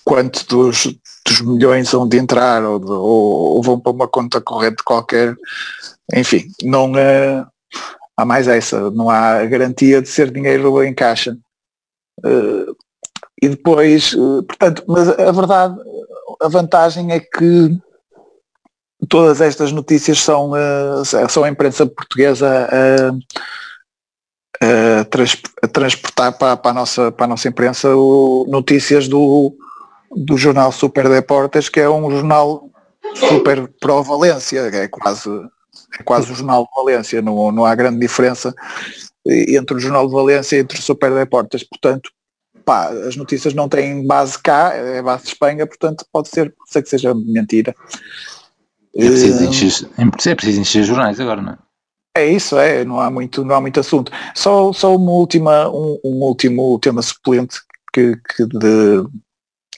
[0.05, 0.87] quanto dos,
[1.27, 5.35] dos milhões vão de entrar ou, de- ou- ou vão para uma conta corrente qualquer.
[6.15, 7.45] Enfim, não é,
[8.17, 11.37] há mais essa, não há garantia de ser dinheiro em caixa.
[12.25, 12.67] Eh,
[13.43, 15.77] e depois, eh, portanto, mas a verdade,
[16.43, 17.79] a vantagem é que
[19.09, 22.69] todas estas notícias são, eh, são a imprensa portuguesa
[24.61, 29.09] a, a trans- a transportar para, para a nossa, para a nossa imprensa o- notícias
[29.09, 29.55] do,
[30.15, 32.69] do jornal Super Deportes, que é um jornal
[33.15, 35.29] super pró-Valência, é quase,
[35.99, 38.55] é quase o jornal de Valência, não, não há grande diferença
[39.27, 42.11] entre o jornal de Valência e entre o Super Deportes, portanto,
[42.65, 46.83] pá, as notícias não têm base cá, é base de Espanha, portanto pode ser, ser
[46.83, 47.75] que seja mentira.
[48.95, 49.89] É preciso, Eh, encher,
[50.29, 51.59] é preciso encher jornais agora, não é?
[52.17, 54.11] é isso, é, não há muito, não há muito assunto.
[54.35, 57.61] Só, só uma última, um, um último tema suplente
[57.93, 59.05] que, que de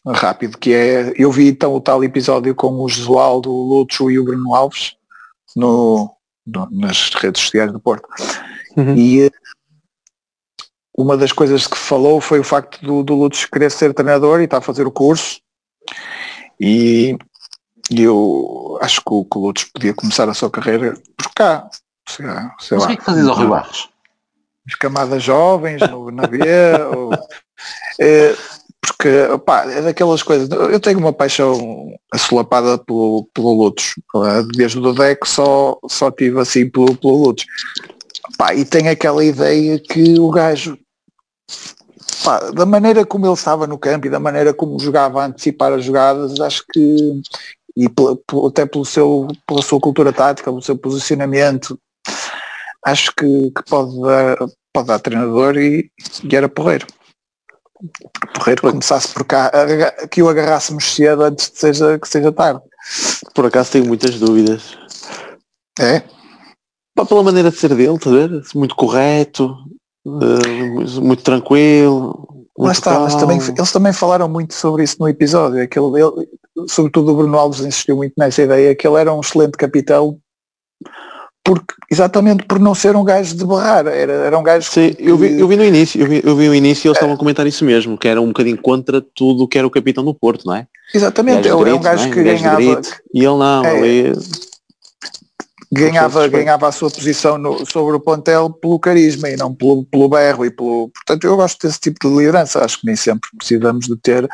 [0.07, 4.19] rápido, que é, eu vi então o tal episódio com o Josualdo, o Lúcio e
[4.19, 4.97] o Bruno Alves
[5.55, 6.11] no,
[6.47, 8.09] no- nas redes sociais do Porto.
[8.77, 8.97] Uhum.
[8.97, 9.31] E eh,
[10.97, 14.45] uma das coisas que falou foi o facto do, do Lúcio querer ser treinador e
[14.45, 15.41] está a fazer o curso.
[16.61, 17.17] E,
[17.91, 21.69] e eu acho que o, Lúcio podia começar a sua carreira por cá.
[22.09, 23.93] Sei lá, sei Mas o que é que fazes ao Rio Barros?
[24.67, 26.39] as camadas jovens no, na B,
[26.95, 27.13] ou,
[28.01, 28.35] é,
[28.81, 33.95] porque opá, é daquelas coisas, eu tenho uma paixão assolapada pelo, pelo Lutos,
[34.55, 37.45] desde o Dodeco só, só tive assim pelo, pelo Lutos.
[38.35, 40.79] Opá, e tenho aquela ideia que o gajo,
[42.25, 45.73] pá, da maneira como ele estava no campo e da maneira como jogava a antecipar
[45.73, 47.21] as jogadas, acho que
[47.77, 47.87] e
[48.47, 51.79] até pelo seu, pela sua cultura tática, pelo seu posicionamento,
[52.85, 54.37] acho que, que pode, dar,
[54.73, 55.91] pode dar treinador e,
[56.23, 56.87] e era porreiro.
[58.35, 59.51] Porreiro começasse por cá,
[60.11, 62.61] que o agarrássemos cedo antes de seja, que seja tarde.
[63.35, 64.77] Por acaso tenho muitas dúvidas.
[65.81, 66.03] É?
[66.95, 68.43] Pá, pela maneira de ser dele, estás a ver?
[68.55, 69.57] Muito correto,
[70.07, 72.29] eh, muito tranquilo.
[72.57, 75.63] Muito está, mas também, eles também falaram muito sobre isso no episódio.
[75.63, 76.29] Aquele, ele,
[76.69, 80.19] sobretudo o Bruno Alves insistiu muito nessa ideia que ele era um excelente capitão
[81.45, 83.85] porque, exatamente por não ser um gajo de barrar.
[83.89, 86.37] Era, era um gajo Sim, que- eu vi, eu vi no início, eu vi, eu
[86.37, 89.01] vi no início e eles estavam a comentar isso mesmo, que era um bocadinho contra
[89.15, 90.69] tudo o que era o capitão do Porto, não é?
[90.95, 92.11] Exatamente, Gajo ele é um gajo é?
[92.11, 92.97] que Gajo de ganhava, grito.
[93.13, 93.71] E ele não, É.
[93.79, 94.13] ali
[95.73, 100.09] ganhava, ganhava a sua posição no- sobre o plantel pelo carisma e não pelo, pelo
[100.09, 100.91] berro e pelo.
[100.91, 102.65] Portanto, eu gosto desse tipo de liderança.
[102.65, 104.29] Acho que nem sempre precisamos de ter.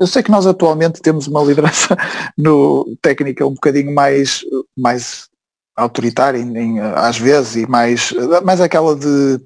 [0.00, 1.96] Eu sei que nós atualmente temos uma liderança
[2.36, 4.40] no técnica um bocadinho mais,
[4.76, 5.28] mais
[5.76, 8.12] autoritária em- em, às vezes e mais,
[8.44, 9.38] mais aquela de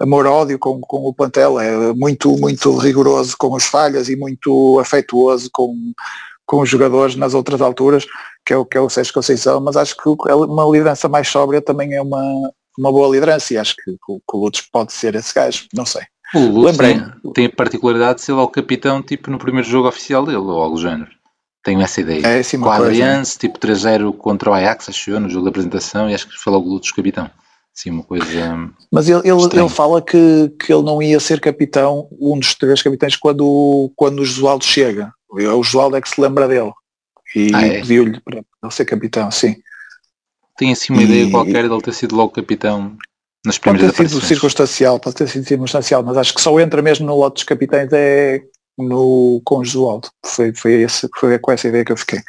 [0.00, 1.60] amor-ódio com, com o plantel.
[1.60, 5.72] É muito, muito rigoroso com as falhas e muito afetuoso com,
[6.46, 8.04] com os jogadores nas outras alturas
[8.46, 11.26] que é o que é o Sérgio Conceição, mas acho que o- uma liderança mais
[11.28, 12.22] sóbria também é uma,
[12.78, 15.86] uma boa liderança e acho que, o- que o Lutz pode ser esse gajo, não
[15.86, 16.02] sei.
[16.34, 16.94] O Lutz Lembrei.
[17.22, 20.36] tem, tem a particularidade de ser lá o capitão, tipo no primeiro jogo oficial dele,
[20.38, 21.10] ou algo do género.
[21.64, 22.26] Tenho essa ideia.
[22.26, 22.76] É assim Com a.
[22.76, 26.36] Adriance, tipo 3-0 contra o Ajax, acho eu, no jogo da apresentação, e acho que
[26.36, 27.30] foi logo o Lutz capitão.
[27.72, 28.26] Sim, uma coisa.
[28.54, 32.54] hum, Mas ele, ele, ele fala que, que ele não ia ser capitão, um dos
[32.54, 35.10] três capitães, quando, quando o Josualdo chega.
[35.42, 36.72] O Josualdo é que se lembra dele.
[37.34, 37.80] E Ah, é?
[37.80, 39.56] pediu-lhe para ele ser capitão, sim.
[40.56, 42.96] Tenho assim uma E- ideia qualquer de ele ter sido logo capitão
[43.44, 46.80] nas Pode primeiras ter sido circunstancial, pode ter sido circunstancial, mas acho que só entra
[46.80, 48.42] mesmo no lote dos capitães é
[48.78, 50.08] no, com o Josualdo.
[50.24, 52.20] Foi, foi, esse, foi com essa ideia que eu fiquei.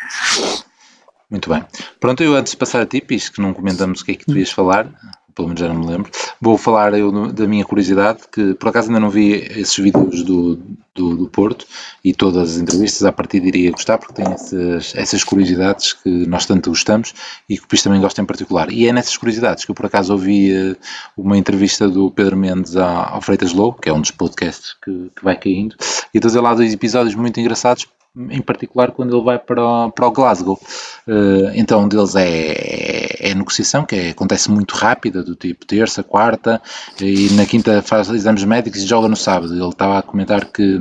[1.29, 1.63] Muito bem.
[1.99, 4.25] Pronto, eu antes de passar a ti, Pis, que não comentamos o que é que
[4.25, 4.89] tu ias falar,
[5.35, 6.09] pelo menos já não me lembro,
[6.41, 10.55] vou falar eu da minha curiosidade, que por acaso ainda não vi esses vídeos do,
[10.95, 11.67] do, do Porto
[12.03, 16.45] e todas as entrevistas, a partir iria gostar, porque tem essas, essas curiosidades que nós
[16.45, 17.13] tanto gostamos
[17.49, 18.71] e que o Pis também gosta em particular.
[18.71, 20.75] E é nessas curiosidades que eu por acaso ouvi eh,
[21.17, 25.23] uma entrevista do Pedro Mendes ao Freitas Low, que é um dos podcasts que, que
[25.23, 25.75] vai caindo,
[26.13, 29.91] e estou a lá dois episódios muito engraçados, em particular quando ele vai para o,
[29.91, 30.59] para o Glasgow.
[31.07, 35.65] Eh, então um deles é, é a negociação, que é- acontece muito rápida, do tipo
[35.65, 36.61] terça, quarta,
[37.01, 39.53] e na quinta faz exames médicos e joga no sábado.
[39.53, 40.79] Ele estava a comentar que,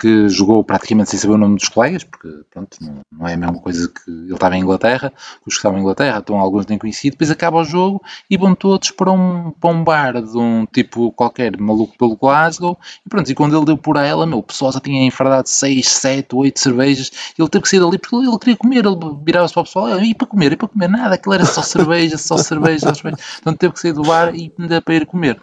[0.00, 3.36] que jogou praticamente sem saber o nome dos colegas, porque pronto, não, não é a
[3.36, 5.12] mesma coisa que ele estava em Inglaterra,
[5.46, 8.54] os que estavam em Inglaterra, então alguns nem conhecido, depois acaba o jogo e vão
[8.54, 13.30] todos para um, para um bar de um tipo qualquer maluco pelo Glasgow, e pronto,
[13.30, 16.58] e quando ele deu por ela, meu, o pessoal já tinha enfardado 6, 7, 8
[16.58, 19.86] cervejas, ele teve que sair dali porque ele queria comer, ele virava-se para o pessoal,
[19.86, 22.94] "Ah, e para comer, e para comer, nada, aquilo era só cerveja, só cerveja, só
[22.94, 25.38] cerveja, então teve que sair do bar e ainda para ir comer.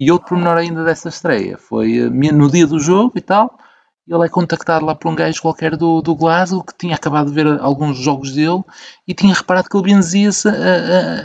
[0.00, 3.58] E outro pormenor ainda dessa estreia foi eh, no dia do jogo e tal,
[4.12, 7.32] ele é contactado lá por um gajo qualquer do, do Glasgow que tinha acabado de
[7.32, 8.62] ver alguns jogos dele
[9.06, 10.48] e tinha reparado que ele benzia-se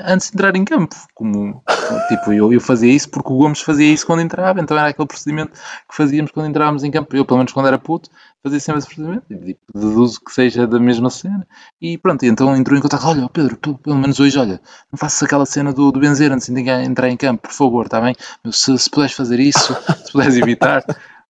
[0.06, 0.96] antes de entrar em campo.
[1.16, 1.64] Como,
[2.08, 5.08] tipo, eu, eu fazia isso porque o Gomes fazia isso quando entrava, então era aquele
[5.08, 7.16] procedimento que fazíamos quando entrávamos em campo.
[7.16, 8.10] Eu, pelo menos quando era puto,
[8.44, 9.26] fazia sempre esse procedimento.
[9.32, 11.48] E, tipo, deduzo que seja da mesma cena.
[11.82, 13.08] E pronto, então entrou em contato.
[13.08, 14.62] Olha, Pedro, pelo, pelo menos hoje, olha,
[14.92, 18.00] não faças aquela cena do, do benzer antes de entrar em campo, por favor, está
[18.00, 18.16] bem?
[18.52, 19.76] Se, se puderes fazer isso,
[20.06, 20.84] se puderes evitar.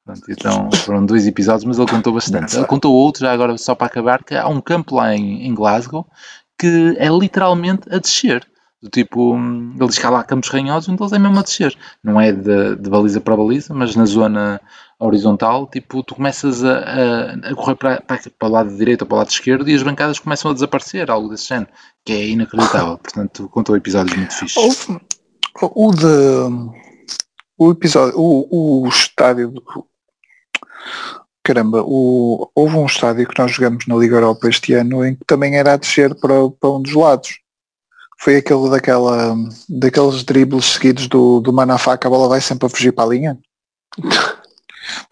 [0.06, 2.56] Pronto, então foram dois episódios, mas ele contou bastante.
[2.56, 5.53] Ele contou outro, já agora só para acabar, que há um campo lá em, em
[5.53, 6.08] Glasgow
[6.58, 8.47] que é literalmente a descer.
[8.82, 11.41] Do tipo, hum, ele diz que há lá campos ranhosos, um deles é mesmo a
[11.41, 11.76] descer.
[12.03, 14.62] Não é de, de baliza para baliza, mas na zona
[14.99, 19.08] horizontal, tipo, tu começas a, a, a correr para, para, para o lado direito ou
[19.08, 21.70] para o lado esquerdo e as bancadas começam a desaparecer, algo desse género,
[22.06, 22.97] que é inacreditável.
[22.99, 24.64] Portanto, contou episódios muito fixos.
[24.64, 25.01] Houve
[25.62, 26.86] o de
[27.58, 29.64] o episódio, o, o estádio do,
[31.44, 35.26] caramba, o, houve um estádio que nós jogamos na Liga Europa este ano em que
[35.26, 37.40] também era a descer para, para um dos lados.
[38.20, 39.36] Foi aquele daquela,
[39.70, 43.08] daqueles dribles seguidos do, do Manafá que a bola vai sempre a fugir para a
[43.08, 43.40] linha.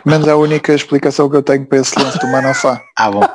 [0.03, 2.81] Pelo menos é a única explicação que eu tenho para esse lance do Manafá.
[2.97, 3.27] Ah, bom.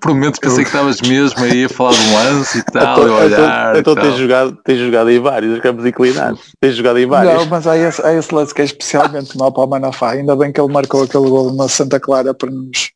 [0.00, 3.10] Por momentos pensei que estavas mesmo aí a falar de um lance e tal, e
[3.10, 3.76] a olhar.
[3.76, 6.40] então e tens jogado, tens jogado em vários, os campos inclinados.
[6.60, 7.32] Tens jogado em vários.
[7.34, 10.10] Não, mas há esse, há esse lance que é especialmente mau para o Manafá.
[10.10, 12.90] Ainda bem que ele marcou aquele gol na Santa Clara para nos,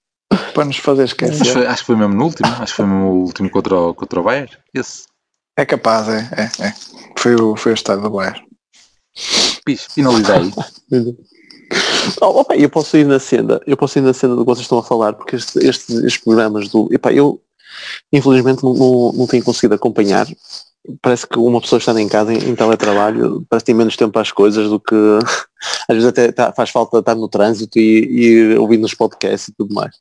[0.52, 1.52] para nos fazer Acho, esquecer.
[1.52, 3.94] foi- acho que foi mesmo no último, acho que foi mesmo o último contra o,
[3.94, 4.50] contra o Bayern.
[4.74, 5.04] Esse.
[5.56, 6.74] É capaz, é, é, é.
[7.16, 8.40] Foi o, foi o estado do Bayern.
[9.64, 10.52] Pis, finaliza aí.
[12.22, 14.64] Oh, opa, eu posso ir na cena, eu posso ir na cena do que vocês
[14.64, 16.88] estão a falar, porque este- estes, estes programas do.
[16.90, 17.40] Epá, eu
[18.10, 20.26] infelizmente não, não, não tenho conseguido acompanhar
[21.02, 24.18] parece que uma pessoa estando em casa em, em teletrabalho parece que tem menos tempo
[24.18, 24.94] às coisas do que
[25.88, 29.54] às vezes até tá, faz falta estar no trânsito e, e ouvir nos podcasts e
[29.56, 29.96] tudo mais.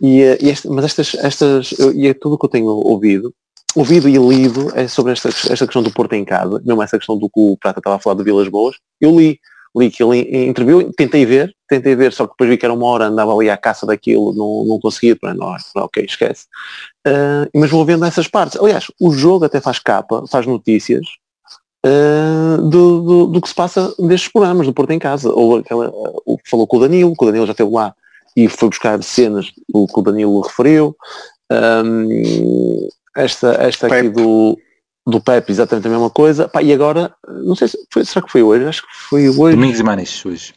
[0.00, 2.66] E, eh, e este, mas estas, estas eu, e é tudo o que eu tenho
[2.66, 3.32] ouvido,
[3.76, 7.16] ouvido e lido é sobre esta, esta questão do Porto em casa, mesmo essa questão
[7.16, 9.38] do que o Prata estava a falar de Vilas Boas, eu li,
[9.76, 12.86] li que ele interviu, tentei ver, tentei ver, só que depois vi que era uma
[12.86, 16.46] hora, andava ali à caça daquilo, não, não conseguia, não, ok, esquece.
[17.06, 18.60] Uh, mas vou vendo essas partes.
[18.60, 21.06] Aliás, o jogo até faz capa, faz notícias
[21.86, 25.32] uh, do, do, do, que se passa destes programas, do Porto em Casa.
[25.32, 27.94] Ou aquela, uh, falou com o Danilo, que o Danilo já esteve lá
[28.36, 30.96] e foi buscar cenas que o Danilo referiu.
[31.50, 34.58] Um, esta esta aqui do,
[35.06, 36.48] do Pepe, exatamente a mesma coisa.
[36.48, 38.64] Pá, e agora, não sei se foi, será que foi hoje?
[38.64, 39.56] Acho que foi hoje.
[39.56, 40.54] Domingos e Manis, hoje.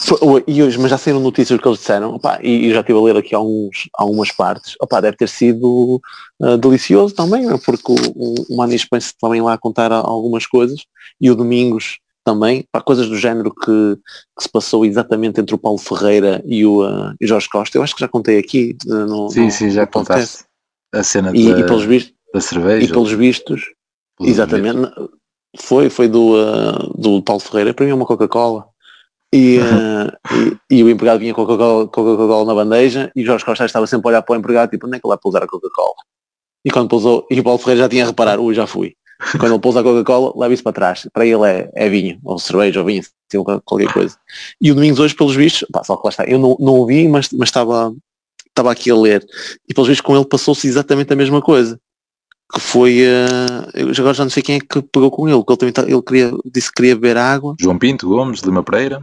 [0.00, 3.02] Foi, e hoje, mas já saíram notícias que eles disseram, e, e, já estive a
[3.02, 6.00] ler aqui alguns, algumas partes, deve ter sido
[6.40, 10.80] uh, delicioso também, né, porque o, o Manis põe-se também lá a contar algumas coisas,
[11.20, 13.96] e o Domingos também, coisas do género que,
[14.36, 17.82] que, se passou exatamente entre o Paulo Ferreira e o, uh, e Jorge Costa, eu
[17.82, 20.44] acho que já contei aqui uh, no, Sim, no, sim, já contaste
[20.92, 22.86] a cena e, da, e pelos vistos, da cerveja.
[22.86, 23.62] E pelos vistos,
[24.20, 24.90] exatamente,
[25.58, 26.34] foi, foi do,
[26.96, 28.66] do Paulo Ferreira, para mim é uma Coca-Cola,
[29.32, 30.12] e, uh,
[30.70, 33.86] e, e, o empregado vinha com a Coca-Cola Coca na bandeja e Jorge Costa estava
[33.86, 35.94] sempre a olhar para o empregado tipo, onde é que ele vai pousar a Coca-Cola?
[36.64, 38.94] E quando pousou, e o Paulo Ferreira já tinha a reparar, ui, já fui.
[39.38, 41.08] Quando ele pousa a Coca-Cola, leva isso para trás.
[41.12, 43.02] Para ele é, é vinho, ou cerveja, ou vinho,
[43.64, 44.16] qualquer coisa.
[44.60, 47.08] E o Domingos hoje, pelos vistos, pá, só que lá está, eu não, não ouvi,
[47.08, 47.94] mas, mas estava,
[48.48, 49.24] estava aqui a ler.
[49.68, 51.80] E pelos vistos com ele passou-se exatamente a mesma coisa.
[52.52, 55.52] Que foi, uh, eu agora já não sei quem é que pegou com ele, porque
[55.52, 57.54] ele também tá, ele queria, disse que queria beber água.
[57.58, 59.02] João Pinto Gomes, Lima Pereira.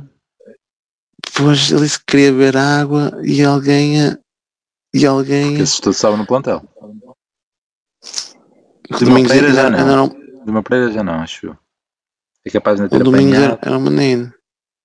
[1.25, 4.17] Depois ele disse que queria beber água e alguém.
[4.93, 5.55] E alguém.
[5.55, 6.63] Que assustou estava no plantel.
[9.01, 10.07] Uma Pereira já não.
[10.09, 11.55] De uma Pereira já não, acho.
[12.45, 14.33] É capaz de ter o Domingos era, era um menino.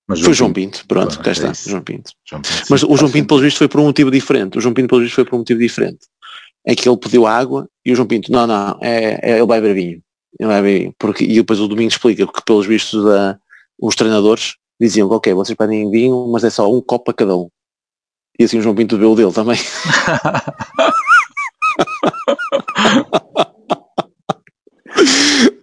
[0.07, 0.87] Mas foi João Pinto, Pinto.
[0.87, 2.11] pronto, cá está, é João Pinto.
[2.23, 4.57] João Pinto Mas o João Pinto, pelos vistos, foi por um motivo diferente.
[4.57, 6.05] O João Pinto, pelos vistos, foi por um motivo diferente.
[6.67, 9.61] É que ele pediu água e o João Pinto, não, não, é, é ele vai
[9.61, 10.01] beber vinho.
[10.39, 10.93] Ele vai beber vinho.
[10.97, 13.37] Porque, e depois o Domingo explica que, pelos vistos, da,
[13.79, 17.49] os treinadores diziam, ok, vocês pedem vinho, mas é só um copo para cada um.
[18.39, 19.57] E assim o João Pinto bebeu o dele também.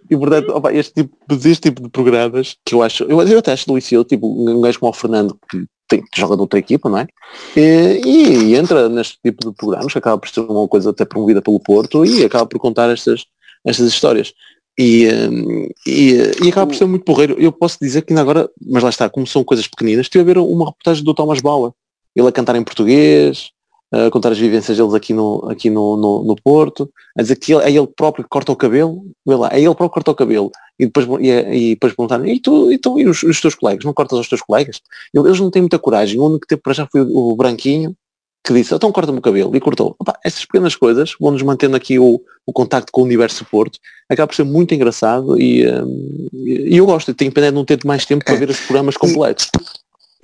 [0.09, 3.51] e portanto, opa, este, tipo, este tipo de programas que eu acho, eu, eu até
[3.53, 6.89] acho delicioso, tipo um gajo como o Fernando que, tem, que joga de outra equipa,
[6.89, 7.07] não é?
[7.55, 11.41] E, e, entra neste tipo de programas que acaba por ser uma coisa até promovida
[11.41, 13.25] pelo Porto e acaba por contar estas,
[13.65, 14.33] estas histórias.
[14.77, 17.35] E, hum, e, e, acaba por ser muito porreiro.
[17.39, 20.25] Eu posso dizer que ainda agora, mas lá está, como são coisas pequeninas, estive a
[20.25, 21.71] ver uma reportagem do Thomas Bauer,
[22.15, 23.51] ele a cantar em português,
[23.93, 27.53] a contar as vivências deles aqui no, aqui no, no, no Porto, a dizer que
[27.53, 30.11] ele, é ele próprio que corta o cabelo, vê lá, é ele próprio que corta
[30.11, 33.53] o cabelo, e depois, e, e depois perguntaram, e tu, então, e os, os teus
[33.53, 34.81] colegas, não cortas aos teus colegas?
[35.13, 37.95] Eles não têm muita coragem, o único que teve para já foi o, o Branquinho,
[38.43, 39.95] que disse, então corta-me o cabelo, e cortou.
[39.99, 43.77] Opa, essas pequenas coisas vão-nos mantendo aqui o, o contacto com o universo Porto,
[44.09, 47.79] acaba por ser muito engraçado e, um, e eu gosto, tenho pena de não ter
[47.85, 48.37] mais tempo para é.
[48.37, 49.49] ver os programas completos.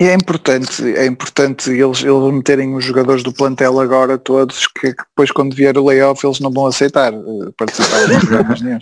[0.00, 4.94] E é importante, é importante eles, eles meterem os jogadores do plantel agora todos, que,
[4.94, 8.78] que depois quando vier o layoff eles não vão aceitar uh, participar dos programas nenhum.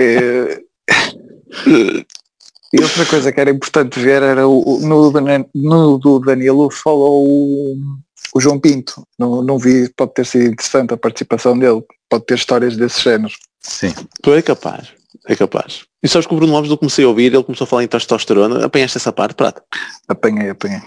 [0.00, 0.60] é,
[2.74, 5.12] e outra coisa que era importante ver era o, no,
[5.54, 7.76] no do Danilo falou o,
[8.34, 9.06] o João Pinto.
[9.16, 13.32] Não, não vi, pode ter sido interessante a participação dele, pode ter histórias desse género.
[13.60, 13.94] Sim.
[14.22, 14.88] Tu é capaz,
[15.28, 15.87] é capaz.
[16.02, 17.88] E sabes que o Bruno Lopes eu comecei a ouvir, ele começou a falar em
[17.88, 19.62] testosterona, apanhaste essa parte, Prata?
[20.06, 20.80] Apanhei, apanhei.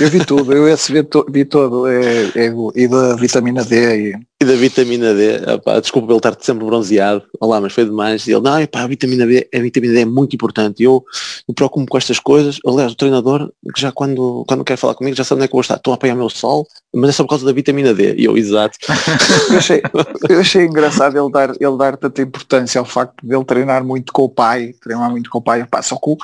[0.00, 4.10] Eu vi tudo, eu esse vi, to, vi todo, é, é, e da vitamina D.
[4.10, 8.26] E, e da vitamina D, epá, desculpa ele estar sempre bronzeado, olá, mas foi demais.
[8.26, 10.82] E ele, não, epá, a vitamina D, a vitamina D é muito importante.
[10.82, 11.04] Eu,
[11.48, 12.58] eu preocupo com estas coisas.
[12.66, 15.52] Aliás, o treinador, que já quando, quando quer falar comigo, já sabe onde é que
[15.52, 15.76] eu vou estar.
[15.76, 18.14] Estou a apanhar o meu sol, mas é só por causa da vitamina D.
[18.16, 18.76] E eu, exato.
[19.50, 19.82] eu, achei,
[20.28, 24.12] eu achei engraçado ele dar, ele dar tanta importância ao facto de ele treinar muito
[24.12, 26.16] com o pai, treinar muito com o pai, epá, só que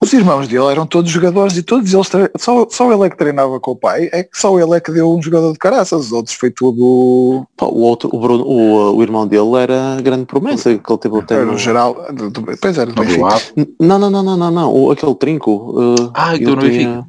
[0.00, 3.58] os irmãos dele eram todos jogadores e todos eles só, só ele é que treinava
[3.58, 6.12] com o pai, é que só ele é que deu um jogador de caraças, os
[6.12, 7.44] outros foi tudo.
[7.60, 11.34] o outro, o, Bruno, o, o irmão dele era grande promessa que ele teve até
[11.34, 13.42] Era o geral, do, do, pois era do Benfica.
[13.80, 15.52] Não, não, não, não, não, não, o, aquele trinco.
[15.52, 17.06] Uh, ah, então no Benfica.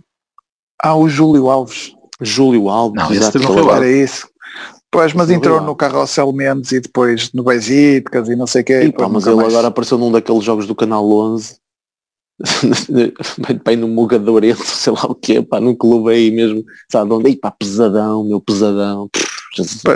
[0.82, 1.94] Ah, o Júlio Alves.
[2.22, 4.28] Júlio Alves, não, exato, não era isso.
[4.92, 8.82] Pois, mas entrou no Carrossel Mendes e depois no Besiktas e não sei o quê.
[8.86, 9.54] E, pá, mas ele mais...
[9.54, 11.60] agora apareceu num daqueles jogos do Canal 11
[13.66, 17.28] bem no Mugadorento, sei lá o quê, pá, num clube aí mesmo, sabe onde?
[17.28, 19.10] Aí, pá, pesadão, meu pesadão.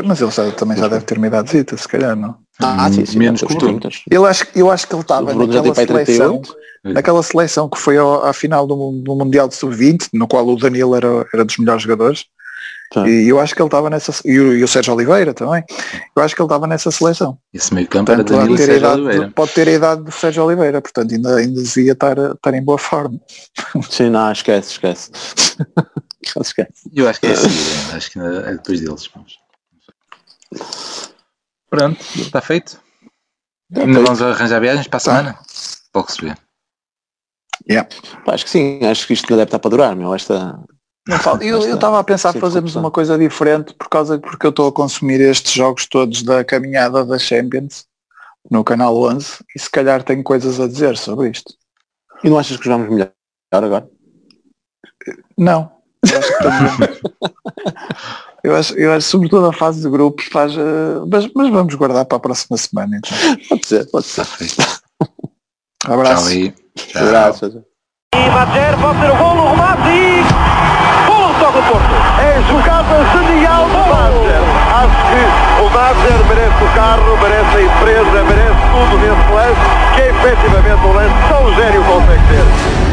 [0.06, 2.36] mas ele já, também já deve ter uma idade se calhar, não?
[2.60, 3.18] Ah, sim, sim.
[3.18, 3.72] Menos o Bruno.
[3.72, 4.02] muitas.
[4.10, 6.56] Eu acho, eu acho que ele estava naquela seleção, 38.
[6.84, 10.56] naquela seleção que foi ao- à final do, do Mundial de Sub-20, no qual o
[10.56, 12.26] Danilo era, era dos melhores jogadores.
[12.92, 13.10] Tá.
[13.10, 15.64] E eu acho que ele estava nessa e o, e o Sérgio Oliveira também.
[16.16, 17.40] Eu acho que ele estava nessa seleção.
[17.52, 19.32] Esse meio campo era Portanto, Danilo e pode ter, idade, Oliveira.
[19.32, 22.78] pode ter a idade do Sérgio Oliveira, portanto ainda, ainda devia estar, estar em boa
[22.78, 23.20] forma.
[23.90, 25.12] Sim, não, esquece, esquece.
[26.40, 26.92] esquece.
[26.94, 27.98] Eu acho que é a seguir, ainda.
[27.98, 29.10] acho que ainda é depois deles.
[29.14, 29.40] vamos.
[31.70, 32.80] Pronto, está feito.
[33.76, 35.40] Ainda vamos arranjar viagens para a semana?
[35.92, 36.38] Pode receber.
[38.26, 40.14] Pá, acho que sim, acho que isto ainda deve estar para durar, meu.
[40.14, 40.60] Esta.
[41.08, 41.44] Não falta.
[41.46, 44.72] Eu estava a pensar Sim, fazermos uma coisa diferente por causa porque eu estou a
[44.72, 47.86] consumir estes jogos todos da caminhada da Champions
[48.50, 51.54] no canal 11 e se calhar tenho coisas a dizer sobre isto.
[52.24, 53.12] E não achas que jogamos melhor
[53.52, 53.90] agora?
[55.38, 55.72] Não.
[56.10, 57.00] Eu acho que estamos-
[58.44, 60.54] eu acho, eu acho sobretudo a fase de grupos faz.
[60.58, 63.18] eh, Mas, mas vamos guardar para a próxima semana então.
[63.50, 64.26] Pode ser, pode ser.
[65.86, 66.24] Abraço.
[66.24, 66.52] Tchau aí.
[66.76, 67.02] Tchau.
[67.06, 67.46] Abraço.
[68.16, 70.24] E Madjer pode ser o gol no remate e...
[70.24, 70.73] Gol só
[71.54, 71.86] do Porto.
[72.20, 74.42] É jogada genial do Madger.
[74.74, 79.62] Acho que o Madger merece o carro, merece a empresa, merece tudo nesse lance,
[79.96, 82.93] que é efetivamente um lance tão gênio consegue ter.